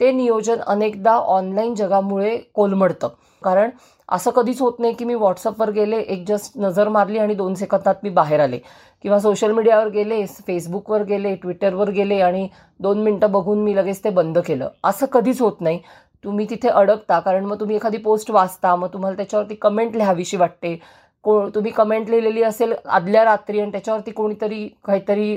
ते 0.00 0.10
नियोजन 0.12 0.60
अनेकदा 0.66 1.12
ऑनलाईन 1.16 1.74
जगामुळे 1.74 2.36
कोलमडतं. 2.54 3.08
कारण 3.42 3.70
असं 4.08 4.30
कधीच 4.30 4.60
होत 4.60 4.78
नाही 4.78 4.94
की 4.94 5.04
मी 5.04 5.14
व्हॉट्सअपवर 5.14 5.70
गेले 5.70 5.96
एक 5.98 6.24
जस्ट 6.28 6.58
नजर 6.58 6.88
मारली 6.88 7.18
आणि 7.18 7.34
दोन 7.34 7.54
सेकंदात 7.54 7.94
मी 8.02 8.10
बाहेर 8.10 8.40
आले. 8.40 8.58
किंवा 9.04 9.18
सोशल 9.18 9.52
मीडियावर 9.52 9.88
गेले 9.88 10.24
फेसबुकवर 10.46 11.02
गेले 11.02 11.34
ट्विटरवर 11.34 11.90
गेले 11.90 12.20
आणि 12.20 12.46
दोन 12.80 13.02
मिनटं 13.02 13.32
बघून 13.32 13.62
मी 13.64 13.74
लगेच 13.76 14.02
ते 14.04 14.10
बंद 14.10 14.38
केलं. 14.38 14.68
असं 14.84 15.06
कधीच 15.06 15.40
होत 15.40 15.60
नाही. 15.60 15.80
तुम्ही 16.24 16.46
तिथे 16.50 16.68
अडकता 16.68 17.18
कारण 17.20 17.44
मग 17.44 17.60
तुम्ही 17.60 17.76
एखादी 17.76 17.96
पोस्ट 17.98 18.30
वाचता 18.30 18.74
मग 18.76 18.88
तुम्हाला 18.92 19.16
त्याच्यावरती 19.16 19.54
कमेंट 19.54 19.96
लिहावीशी 19.96 20.36
वाटते. 20.36 20.78
को 21.24 21.48
तुम्ही 21.54 21.70
कमेंट 21.72 22.08
लिहिलेली 22.10 22.42
असेल 22.42 22.72
आदल्या 22.86 23.24
रात्री 23.24 23.60
आणि 23.60 23.70
त्याच्यावरती 23.72 24.10
कोणीतरी 24.10 24.66
काहीतरी 24.84 25.34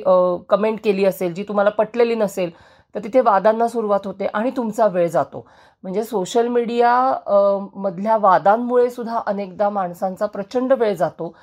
कमेंट 0.49 0.79
केली 0.83 1.05
असेल 1.05 1.33
जी 1.33 1.43
तुम्हाला 1.47 1.69
पटलेली 1.77 2.15
नसेल 2.15 2.51
तर 2.95 2.99
तिथे 3.03 3.21
वादांना 3.21 3.67
सुरुवात 3.67 4.05
होते 4.07 4.25
आणि 4.25 4.51
तुमचा 4.57 4.87
वेळ 4.87 5.07
जातो. 5.07 5.45
म्हणजे 5.83 6.03
सोशल 6.03 6.47
मीडिया 6.47 7.69
मधल्या 7.75 8.17
वादांमुळे 8.17 8.89
सुद्धा 8.89 9.21
अनेकदा 9.27 9.69
माणसांचा 9.69 10.25
प्रचंड 10.25 10.73
वेळ 10.73 10.93
जातो. 10.95 11.33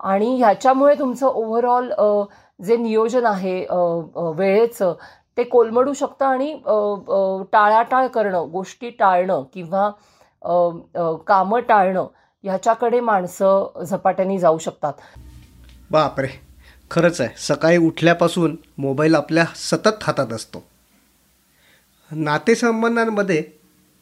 आणि 0.00 0.34
ह्याच्यामुळे 0.38 0.94
तुमचं 0.98 1.26
ओव्हरऑल 1.26 1.92
जे 2.60 2.76
नियोजन 2.76 3.26
आहे 3.26 3.58
वेळेचं 4.36 4.94
ते 5.36 5.44
कोलमडू 5.44 5.92
शकतं 5.92 6.24
आणि 6.26 6.52
टाळाटाळ 7.52 8.06
करणं 8.06 8.48
गोष्टी 8.52 8.90
टाळणं 8.90 9.42
किंवा 9.54 9.90
कामं 11.26 11.60
टाळणं 11.68 12.06
ह्याच्याकडे 12.44 13.00
माणसं 13.00 13.84
झपाट्याने 13.84 14.38
जाऊ 14.38 14.58
शकतात. 14.58 14.92
बापरे! 15.90 16.28
खरंच 16.90 17.20
आहे. 17.20 17.30
सकाळी 17.38 17.76
उठल्यापासून 17.76 18.56
मोबाईल 18.78 19.14
आपल्या 19.14 19.44
सतत 19.56 20.02
हातात 20.02 20.32
असतो. 20.32 20.62
नातेसंबंधांमध्ये 22.10 23.40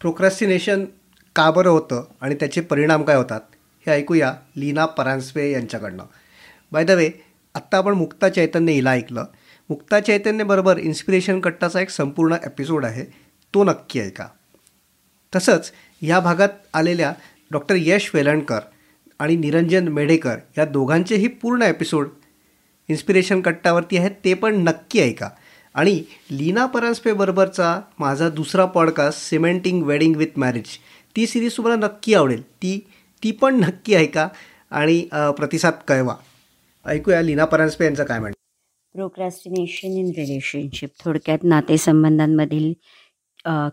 प्रोक्रॅस्टिनेशन 0.01 0.85
का 1.37 1.51
बरं 1.51 1.69
होतं 1.69 2.05
आणि 2.21 2.35
त्याचे 2.35 2.61
परिणाम 2.61 3.03
काय 3.03 3.17
होतात 3.17 3.41
हे 3.87 3.93
ऐकूया 3.93 4.33
लीना 4.57 4.85
परांजपे 4.87 5.51
यांच्याकडनं. 5.53 6.05
बाय 6.73 6.85
द 6.85 6.91
वे 6.91 7.11
आत्ता 7.55 7.79
आपण 7.79 7.95
मुक्ता 7.95 8.29
चैतन्य 8.29 8.73
हिला 8.73 8.91
ऐकलं. 8.91 9.25
मुक्ता 9.71 9.99
चैतन्यबरोबर 10.01 10.79
इन्स्पिरेशन 10.79 11.39
कट्टाचा 11.41 11.81
एक 11.81 11.91
संपूर्ण 11.91 12.37
एपिसोड 12.47 12.85
आहे. 12.85 13.05
तो 13.55 13.65
नक्की 13.65 14.01
ऐका. 14.01 14.27
तसंच 15.33 15.71
या 16.03 16.19
भागात 16.21 16.49
आलेल्या 16.75 17.13
डॉक्टर 17.53 17.75
यश 17.79 18.11
वेलणकर 18.15 18.61
आणि 19.19 19.37
निरंजन 19.37 19.89
मेढेकर 19.89 20.37
या 20.59 20.65
दोघांचेही 20.65 21.29
पूर्ण 21.43 21.63
एपिसोड 21.63 22.09
इन्स्पिरेशन 22.89 23.41
कट्टावरती 23.41 23.97
आहेत 23.97 24.11
ते 24.25 24.35
पण 24.35 24.57
नक्की 24.65 25.01
ऐका. 25.01 25.29
आणि 25.75 26.03
लीना 26.31 26.67
परांजपेबरोबरचा 26.67 27.81
माझा 27.99 28.29
दुसरा 28.31 28.65
podcast 28.67 29.21
cementing 29.21 29.83
wedding 29.87 30.17
with 30.17 30.39
marriage 30.39 30.79
ती 31.17 31.27
सिरीज 31.27 31.57
तुम्हाला 31.57 31.87
नक्की 31.87 32.15
आवडेल. 32.15 32.43
ती 32.43 32.79
ती 33.23 33.31
पण 33.31 33.61
नक्की 33.61 33.95
ऐका 33.95 34.29
आणि 34.71 35.01
प्रतिसाद 35.13 35.73
कळवा. 35.89 36.15
ऐकूया 36.87 37.23
लीना 37.23 37.45
परांजपे 37.45 37.85
यांचं 37.85 38.05
काय 38.05 38.19
म्हणणं 38.19 38.44
प्रोक्रॅस्टिनेशन 38.95 39.97
इन 39.99 40.11
रिलेशनशिप 40.17 40.91
थोडक्यात 41.01 41.45
नातेसंबंधांमधील 41.45 42.73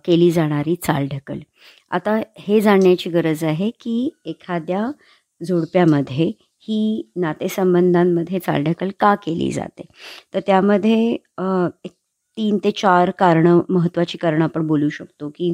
केली 0.05 0.29
जाणारी 0.31 0.75
चालढकल. 0.84 1.39
आता 1.91 2.19
हे 2.39 2.60
जाणण्याची 2.62 3.10
गरज 3.10 3.43
आहे 3.43 3.69
की 3.81 4.10
एखाद्या 4.25 4.89
जोडप्यामध्ये 5.41 6.31
ही 6.63 7.01
नातेसंबंधांमध्ये 7.15 8.39
चालढकल 8.39 8.89
का 8.99 9.13
केली 9.15 9.51
जाते? 9.51 9.84
तर 10.34 10.39
त्यामध्ये 10.47 10.97
एक 11.12 11.91
तीन 12.38 12.57
ते 12.63 12.71
चार 12.71 13.12
कारणं 13.19 13.62
महत्त्वाची 13.69 14.17
कारणं 14.17 14.43
आपण 14.43 14.67
बोलू 14.67 14.89
शकतो 14.89 15.29
की 15.36 15.53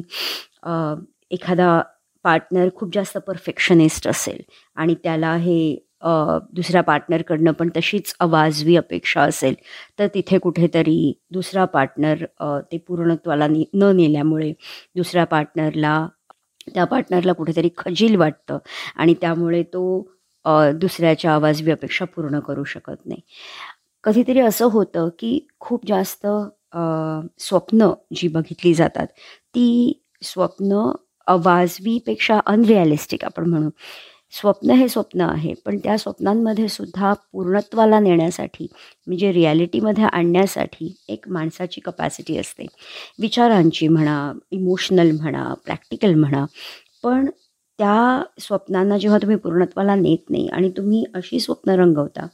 एखादा 1.30 1.80
पार्टनर 2.24 2.68
खूप 2.74 2.94
जास्त 2.94 3.18
परफेक्शनिस्ट 3.26 4.08
असेल 4.08 4.40
आणि 4.76 4.94
त्याला 5.02 5.34
हे 5.36 5.58
दुसऱ्या 6.02 6.82
पार्टनरकडनं 6.82 7.52
पण 7.52 7.68
तशीच 7.76 8.14
अवाजवी 8.20 8.76
अपेक्षा 8.76 9.22
असेल 9.22 9.54
तर 9.98 10.06
तिथे 10.14 10.38
कुठेतरी 10.38 11.12
दुसरा 11.30 11.64
पार्टनर 11.64 12.24
ते 12.72 12.78
पूर्णत्वाला 12.78 13.46
ने 13.46 13.64
न 13.74 13.90
नेल्यामुळे 13.96 14.52
दुसऱ्या 14.96 15.24
पार्टनरला 15.26 16.06
त्या 16.74 16.84
पार्टनरला 16.84 17.32
कुठेतरी 17.32 17.68
खजील 17.78 18.16
वाटतं 18.16 18.58
आणि 18.96 19.14
त्यामुळे 19.20 19.62
तो 19.62 19.82
दुसऱ्याच्या 20.80 21.32
आवाजवी 21.34 21.70
अपेक्षा 21.72 22.04
पूर्ण 22.04 22.38
करू 22.40 22.64
शकत 22.64 23.06
नाही. 23.06 23.20
कधीतरी 24.04 24.40
असं 24.40 24.68
होतं 24.72 25.08
की 25.18 25.38
खूप 25.60 25.86
जास्त 25.86 26.26
स्वप्न 27.40 27.90
जी 28.16 28.28
बघितली 28.28 28.74
जातात 28.74 29.06
ती 29.54 29.92
स्वप्न 30.22 30.90
अवाजवीपेक्षा 31.26 32.38
अनरिॲलिस्टिक 32.46 33.24
आपण 33.24 33.48
म्हणू. 33.50 33.70
स्वप्न 34.32 34.70
हे 34.70 34.88
स्वप्न 34.88 35.20
आहे. 35.20 35.52
पण 35.66 35.78
त्या 35.84 35.96
स्वप्नांमध्ये 35.98 36.68
सुद्धा 36.68 37.12
पूर्णत्वाला 37.32 37.98
नेण्यासाठी 38.00 38.66
म्हणजे 39.06 39.32
रियालिटीमध्ये 39.32 40.04
आणण्यासाठी 40.04 40.94
एक 41.08 41.28
माणसाची 41.28 41.80
कपॅसिटी 41.80 42.36
असते. 42.38 42.66
विचारांची 43.20 43.88
म्हणा 43.88 44.32
इमोशनल 44.50 45.10
म्हणा 45.12 45.52
प्रॅक्टिकल 45.64 46.14
म्हणा 46.14 46.44
पण 47.04 47.26
त्या 47.78 48.22
स्वप्नांना 48.40 48.98
जेव्हा 48.98 49.18
तुम्ही 49.18 49.36
पूर्णत्वाला 49.36 49.94
नेत 49.94 50.30
नाही 50.30 50.48
आणि 50.48 50.70
तुम्ही 50.76 51.04
अशी 51.14 51.40
स्वप्न 51.40 51.70
रंगवता 51.72 52.26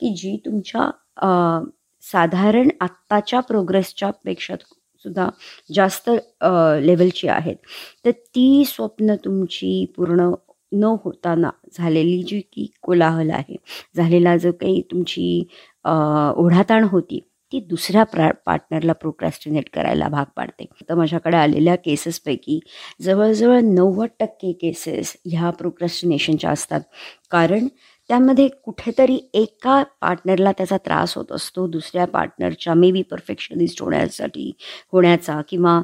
की 0.00 0.14
जी 0.16 0.36
तुमच्या 0.46 0.90
साधारण 2.04 2.68
आत्ताच्या 2.80 3.40
प्रोग्रेसच्या 3.40 4.10
पेक्षा 4.24 4.54
सुद्धा 5.04 5.28
जास्त 5.74 6.10
लेवलची 6.82 7.28
आहेत 7.28 7.56
तर 8.04 8.10
ती 8.10 8.64
स्वप्न 8.66 9.14
तुमची 9.24 9.84
पूर्ण 9.96 10.30
न 10.72 10.94
होताना 11.04 11.50
झालेली 11.72 12.22
जी 12.22 12.40
की 12.52 12.66
कोलाहल 12.82 13.30
आहे 13.30 13.56
झालेला 13.96 14.36
जो 14.36 14.52
काही 14.52 14.80
तुमची 14.90 15.44
ओढाताण 16.36 16.84
होती 16.84 17.20
ती 17.52 17.60
दुसऱ्या 17.60 18.02
प्रा 18.04 18.30
पार्टनरला 18.46 18.92
प्रोक्रॅस्टिनेट 18.92 19.68
करायला 19.74 20.08
भाग 20.08 20.24
पाडते. 20.36 20.64
तर 20.88 20.94
माझ्याकडे 20.94 21.36
आलेल्या 21.36 21.74
केसेसपैकी 21.76 22.58
जवळजवळ 23.00 23.60
नव्वद 23.64 24.08
टक्के 24.20 24.52
केसेस 24.52 25.16
ह्या 25.26 25.50
प्रोक्रॅस्टिनेशनच्या 25.50 26.50
असतात. 26.50 26.80
कारण 27.30 27.66
त्यामध्ये 28.10 28.48
कुठेतरी 28.64 29.18
एका 29.34 29.82
पार्टनरला 30.00 30.52
त्याचा 30.52 30.76
त्रास 30.76 31.16
होत 31.16 31.32
असतो 31.32 31.66
दुसऱ्या 31.66 32.04
पार्टनरच्या 32.06 32.74
मे 32.74 32.90
बी 32.92 33.02
परफेक्शनिस्ट 33.02 33.82
होण्यासाठी 33.82 34.50
होण्याचा 34.92 35.40
किंवा 35.48 35.80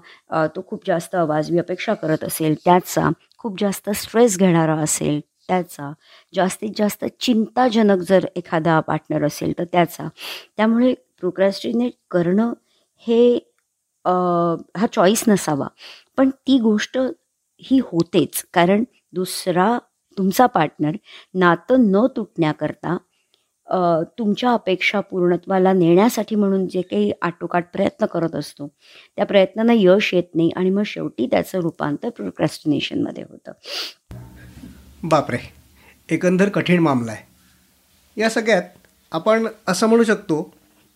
तो 0.57 0.63
खूप 0.67 0.87
जास्त 0.87 1.15
अवाजवी 1.17 1.59
अपेक्षा 1.59 1.95
करत 1.95 2.25
असेल 2.25 2.55
त्याचा 2.65 3.09
खूप 3.39 3.57
जास्त 3.61 3.91
स्ट्रेस 3.97 4.39
घेणारा 4.39 4.75
असेल 4.83 5.21
त्याचा. 5.49 5.91
जास्तीत 6.35 6.71
जास्त 6.79 7.05
चिंताजनक 7.21 8.01
जर 8.09 8.27
एखादा 8.37 8.79
पार्टनर 8.81 9.25
असेल 9.27 9.53
तर 9.59 9.65
त्याचा. 9.73 10.09
त्यामुळे 10.57 10.95
प्रोक्रॅस्टिनेट 11.21 11.93
करणं 12.11 12.53
हे 13.07 13.35
हा 14.05 14.87
चॉईस 14.93 15.25
नसावा. 15.29 15.67
पण 16.17 16.31
ती 16.31 16.59
गोष्ट 16.61 16.99
ही 17.63 17.79
होतेच. 17.85 18.45
कारण 18.55 18.85
दुसरा 19.15 19.79
तुमचा 20.17 20.47
पार्टनर 20.47 20.97
नातं 21.35 21.91
न 21.93 22.07
तुटण्याकरता 22.17 22.97
तुमच्या 24.19 24.53
अपेक्षा 24.53 25.01
पूर्णत्वाला 25.01 25.73
नेण्यासाठी 25.73 26.35
म्हणून 26.35 26.67
जे 26.69 26.83
काही 26.83 27.13
आटोकाट 27.23 27.65
प्रयत्न 27.73 28.07
करत 28.07 28.35
असतो 28.35 28.67
त्या 29.17 29.27
प्रयत्नांना 29.27 29.73
यश 29.77 30.15
येत 30.15 30.35
नाही 30.35 30.51
आणि 30.57 30.71
मग 30.71 30.83
शेवटी 30.87 31.27
त्याचं 31.27 31.61
रूपांतर 31.61 32.09
प्रोक्रॅस्टिनेशनमध्ये 32.09 33.25
होतं. 33.31 33.53
बापरे 35.03 35.39
एकंदर 36.09 36.49
कठीण 36.49 36.79
मामला 36.79 37.13
आहे. 37.13 37.27
या 38.17 38.31
सगळ्यात 38.31 38.63
आपण 39.13 39.47
असं 39.67 39.87
म्हणू 39.87 40.05
शकतो 40.05 40.43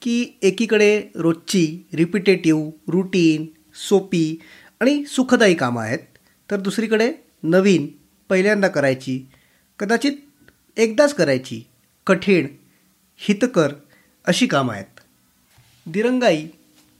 की 0.03 0.39
एकीकडे 0.43 1.01
रोजची 1.15 1.89
रिपिटेटिव्ह 1.95 2.71
रुटीन 2.89 3.47
सोपी 3.89 4.41
आणि 4.81 5.05
सुखदायी 5.05 5.55
कामं 5.55 5.83
आहेत 5.83 5.99
तर 6.51 6.57
दुसरीकडे 6.57 7.13
नवीन 7.43 7.87
पहिल्यांदा 8.31 8.69
करायची 8.69 9.27
कदाचित 9.79 10.13
एकदाच 10.77 11.15
करायची 11.15 11.63
कठीण 12.07 12.47
हितकर 13.25 13.73
अशी 14.25 14.47
कामं 14.47 14.75
आहेत. 14.75 15.01
दिरंगाई 15.87 16.47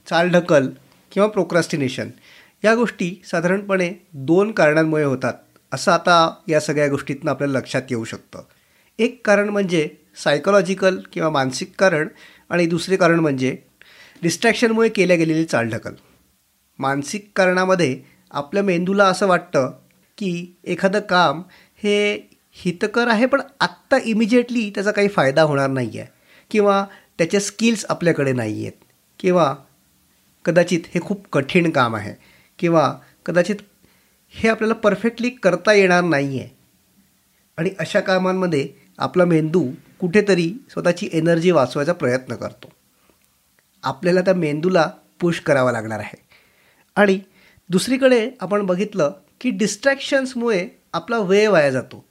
चालढकल 0.09 0.69
किंवा 1.11 1.27
प्रोक्रास्टिनेशन 1.27 2.09
या 2.63 2.75
गोष्टी 2.75 3.21
साधारणपणे 3.25 3.93
दोन 4.13 4.51
कारणांमुळे 4.51 5.03
होतात 5.03 5.33
असं 5.71 5.91
आता 5.91 6.35
या 6.47 6.59
सगळ्या 6.59 6.87
गोष्टीतनं 6.87 7.31
आपल्याला 7.31 7.59
लक्षात 7.59 7.81
येऊ 7.89 8.03
शकतं. 8.03 8.41
एक 8.99 9.27
कारण 9.27 9.49
म्हणजे 9.49 9.89
सायकोलॉजिकल 10.23 10.99
किंवा 11.13 11.29
मानसिक 11.29 11.73
कारण 11.79 12.07
आणि 12.49 12.65
दुसरे 12.65 12.95
कारण 12.95 13.19
म्हणजे 13.19 13.57
डिस्ट्रॅक्शनमुळे 14.21 14.89
केल्या 14.89 15.17
गेलेली 15.17 15.45
चालढकल. 15.45 15.93
मानसिक 16.79 17.31
कारणामध्ये 17.35 18.01
आपल्या 18.31 18.63
मेंदूला 18.63 19.05
असं 19.05 19.27
वाटतं 19.27 19.71
की 20.17 20.57
एखादं 20.63 20.99
काम 20.99 21.43
हे 21.83 22.29
हितकर 22.55 23.07
आहे 23.07 23.25
पण 23.25 23.41
आत्ता 23.59 23.97
इमिजिएटली 24.03 24.69
त्याचा 24.69 24.91
काही 24.91 25.07
फायदा 25.07 25.41
होणार 25.41 25.69
नाही 25.69 25.99
आहे 25.99 26.07
किंवा 26.51 26.85
त्याचे 27.17 27.39
स्किल्स 27.39 27.85
आपल्याकडे 27.89 28.33
नाही 28.33 28.61
आहेत 28.61 28.83
किंवा 29.19 29.55
कदाचित 30.45 30.79
हे 30.85 31.01
खूप 31.01 31.27
कठीण 31.31 31.69
काम 31.69 31.95
आहे. 31.95 32.13
किंवा 32.59 32.97
कदाचित 33.25 33.55
हे 34.29 34.49
आपल्याला 34.49 34.73
परफेक्टली 34.73 35.29
करता 35.29 35.73
येणार 35.73 36.03
नाही 36.03 36.39
आहे 36.39 36.49
आणि 37.57 37.69
अशा 37.79 37.99
कामांमध्ये 37.99 38.69
आपला 38.97 39.25
मेंदू 39.25 39.71
कुठेतरी 39.99 40.53
स्वतःची 40.69 41.09
एनर्जी 41.13 41.51
वाचवायचा 41.51 41.93
प्रयत्न 41.93 42.35
करतो. 42.35 42.69
आपल्याला 43.83 44.21
त्या 44.21 44.33
मेंदूला 44.33 44.91
पुश 45.19 45.39
करावा 45.39 45.71
लागणार 45.71 45.99
आहे. 45.99 46.21
आणि 46.95 47.19
दुसरीकडे 47.69 48.31
आपण 48.41 48.65
बघितलं 48.65 49.11
की 49.41 49.49
डिस्ट्रॅक्शन्समुळे 49.49 50.69
आपला 50.93 51.17
वेळ 51.17 51.49
वाया 51.49 51.69
जातो. 51.69 52.05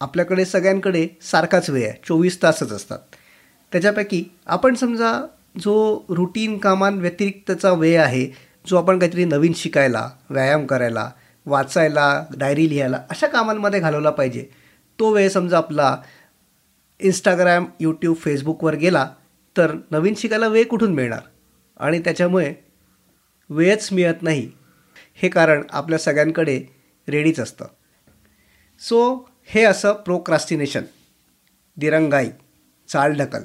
आपल्याकडे 0.00 0.44
सगळ्यांकडे 0.44 1.08
सारखाच 1.22 1.70
वेळ 1.70 1.88
आहे. 1.88 2.00
चोवीस 2.08 2.42
तासच 2.42 2.72
असतात. 2.72 2.98
त्याच्यापैकी 3.72 4.24
आपण 4.46 4.74
समजा 4.74 5.26
जो 5.60 6.04
रुटीन 6.08 6.58
कामांव्यतिरिक्तचा 6.58 7.72
वेळ 7.72 8.00
आहे 8.00 8.28
जो 8.66 8.76
आपण 8.76 8.98
काहीतरी 8.98 9.24
नवीन 9.24 9.52
शिकायला 9.56 10.10
व्यायाम 10.30 10.66
करायला 10.66 11.10
वाचायला 11.46 12.24
डायरी 12.36 12.68
लिहायला 12.68 13.02
अशा 13.10 13.26
कामांमध्ये 13.26 13.80
घालवला 13.80 14.10
पाहिजे. 14.10 14.46
तो 14.98 15.10
वेळ 15.10 15.28
समजा 15.28 15.56
आपला 15.56 15.96
इंस्टाग्राम 17.00 17.64
यूट्यूब 17.80 18.16
फेसबुकवर 18.16 18.74
गेला 18.74 19.10
तर 19.56 19.76
नवीन 19.90 20.14
शिकायला 20.16 20.46
वेळ 20.46 20.64
कुठून 20.64 20.94
मिळणार? 20.94 21.20
आणि 21.76 21.98
त्याच्यामुळे 21.98 22.54
वेळच 23.50 23.88
मिळत 23.92 24.22
नाही. 24.22 24.50
हे 25.14 25.28
कारण 25.28 25.62
आपल्या 25.70 25.98
सगळ्यांकडे 25.98 26.62
रेडीच 27.08 27.40
असतं. 27.40 27.64
सो 28.80 29.28
हे 29.48 29.62
असं 29.64 29.92
प्रोक्रास्टिनेशन 29.92 30.82
दिरंगाई 31.76 32.28
चालढकल. 32.88 33.42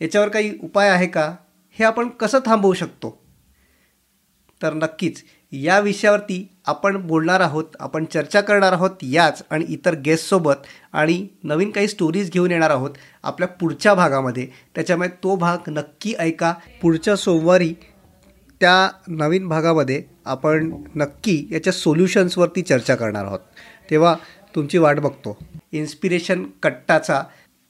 याच्यावर 0.00 0.28
काही 0.28 0.58
उपाय 0.62 0.88
आहे 0.88 1.06
का? 1.06 1.36
हे 1.70 1.84
आपण 1.84 2.08
कसं 2.08 2.38
थांबवू 2.46 2.72
शकतो? 2.72 3.22
तर 4.62 4.74
नक्कीच 4.74 5.22
या 5.52 5.78
विषयावरती 5.80 6.48
आपण 6.66 7.06
बोलणार 7.06 7.40
आहोत 7.40 7.64
आपण 7.80 8.04
चर्चा 8.04 8.40
करणार 8.40 8.72
आहोत 8.72 8.90
याच 9.02 9.42
आणि 9.50 9.64
इतर 9.68 9.94
गेस्टसोबत 9.94 10.66
आणि 10.92 11.26
नवीन 11.44 11.70
काही 11.70 11.88
स्टोरीज 11.88 12.30
घेऊन 12.30 12.50
येणार 12.50 12.70
आहोत 12.70 12.90
आपल्या 13.22 13.48
पुढच्या 13.48 13.94
भागामध्ये. 13.94 14.46
त्याच्यामुळे 14.74 15.08
तो 15.08 15.36
भाग 15.36 15.58
नक्की 15.68 16.14
ऐका. 16.18 16.54
पुढच्या 16.82 17.16
सोमवारी 17.16 17.74
त्या 18.60 18.90
नवीन 19.08 19.48
भागामध्ये 19.48 20.02
आपण 20.24 20.82
नक्की 20.94 21.48
याच्या 21.50 21.72
सोल्युशन्सवरती 21.72 22.62
चर्चा 22.62 22.94
करणार 22.94 23.24
आहोत. 23.24 23.40
तेव्हा 23.90 24.14
तुमची 24.54 24.78
वाट 24.78 24.98
बघतो. 25.00 25.38
इन्स्पिरेशन 25.72 26.44
कट्टाचा 26.62 27.22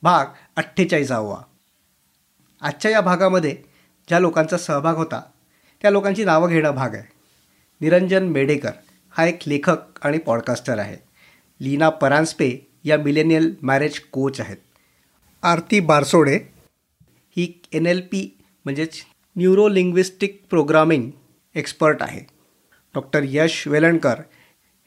भाग 0.02 0.26
अठ्ठेचाळीसावा 0.56 1.38
आजच्या 2.60 2.90
या 2.90 3.00
भागामध्ये 3.00 3.56
ज्या 4.08 4.18
लोकांचा 4.18 4.58
सहभाग 4.58 4.96
होता 4.96 5.22
त्या 5.82 5.90
लोकांची 5.90 6.24
नावं 6.24 6.48
घेणं 6.48 6.70
भाग 6.70 6.94
आहे. 6.94 7.02
निरंजन 7.80 8.26
मेडेकर 8.26 8.70
हा 9.10 9.26
एक 9.26 9.38
लेखक 9.46 9.76
आणि 10.02 10.18
पॉडकास्टर 10.18 10.78
आहे. 10.78 10.96
लीना 11.60 11.88
परांजपे 11.88 12.70
या 12.84 12.98
मिलेनियल 12.98 13.54
मॅरेज 13.62 14.00
कोच 14.00 14.40
आहेत. 14.40 14.56
आरती 15.42 15.80
बारसोडे 15.80 16.38
ही 17.36 17.52
एन 17.72 17.86
एल 17.86 18.00
पी 18.00 18.38
म्हणजेच 18.64 19.02
न्यूरो 19.36 19.68
लिंग्विस्टिक 19.68 20.42
प्रोग्रामिंग 20.50 21.10
एक्सपर्ट 21.54 22.02
आहे. 22.02 22.20
डॉक्टर 22.94 23.20
यश 23.24 23.68
वेलणकर 23.68 24.14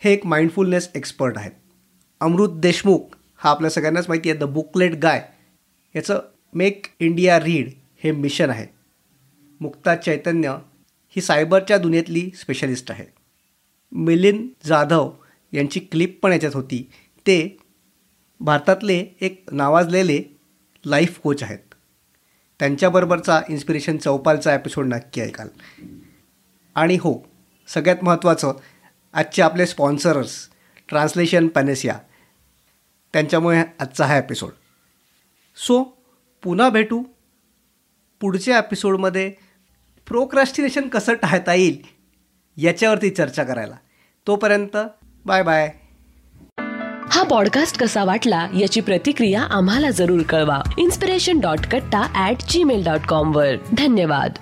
हे 0.04 0.13
एक 0.13 0.26
माइंडफुलनेस 0.26 0.89
एक्सपर्ट 0.96 1.38
आहेत. 1.38 1.52
अमृत 2.20 2.50
देशमुख 2.52 3.00
हा 3.38 3.50
आपल्या 3.50 3.70
सगळ्यांनाच 3.72 4.08
माहिती 4.08 4.30
आहे 4.30 4.39
द 4.39 4.44
बुकलेट 4.44 4.92
गाय 4.92 5.30
याचं 5.96 6.22
मेक 6.54 6.86
इंडिया 7.00 7.39
रीड 7.39 7.70
हे 8.04 8.12
मिशन 8.12 8.50
आहे. 8.50 8.68
मुक्ता 9.60 9.96
चैतन्य 9.96 10.58
ही 11.10 11.22
सायबरच्या 11.22 11.78
दुनियेतली 11.78 12.32
स्पेशलिस्ट 12.36 12.92
आहे. 12.92 13.06
मिलिंद 13.92 14.48
जाधव 14.66 15.12
यांची 15.52 15.80
क्लिप 15.80 16.20
पण 16.24 16.32
याच्यात 16.32 16.56
होती. 16.56 16.89
ते 17.20 17.58
भारतातले 18.39 19.06
एक 19.22 19.44
नावाजलेले 19.52 20.39
लाईफ 20.86 21.20
कोच 21.20 21.44
आहेत. 21.44 21.74
त्यांच्याबरोबरचा 22.60 23.42
इन्स्पिरेशन 23.50 23.98
चौपालचा 23.98 24.56
एपिसोड 24.56 24.86
नक्की 24.86 25.22
ऐकाल. 25.22 25.48
आणि 26.76 26.96
हो 26.96 27.28
सगळ्यात 27.68 28.04
महत्त्वाचं 28.04 28.54
आजचे 29.13 29.41
आपले 29.41 29.65
स्पॉन्सर्स 29.65 30.36
ट्रान्सलेशन 30.89 31.47
पॅनेसिया. 31.47 31.97
त्यांच्यामुळे 33.13 33.63
आजचा 33.80 34.06
हा 34.06 34.17
एपिसोड 34.17 34.52
सो 35.58 35.84
पुन्हा 36.43 36.69
भेटू. 36.69 37.04
पुढच्या 38.21 38.58
एपिसोडमध्ये 38.58 39.30
प्रोक्रॅस्टिनेशन 40.08 40.88
कसं 40.88 41.13
टाळता 41.13 41.54
येईल 41.54 41.82
याच्यावरती 42.58 43.10
चर्चा 43.10 43.43
करायला. 43.43 43.76
तोपर्यंत 44.28 44.78
बाय 45.26 45.43
बाय 45.43 45.71
हा 47.12 47.23
पॉडकास्ट 47.23 47.78
कसा 47.78 48.04
वाटला 48.04 48.47
याची 48.60 48.82
प्रतिक्रिया 48.82 49.41
आम्हाला 49.41 49.89
जरूर 49.89 50.21
कळवा. 50.21 50.62
Inspiration 50.78 51.39
dot 51.39 51.60
Katta 51.60 52.02
at 52.15 52.38
Gmail 52.49 52.84
dot 52.84 53.08
कॉमवर 53.08 53.56
धन्यवाद. 53.78 54.38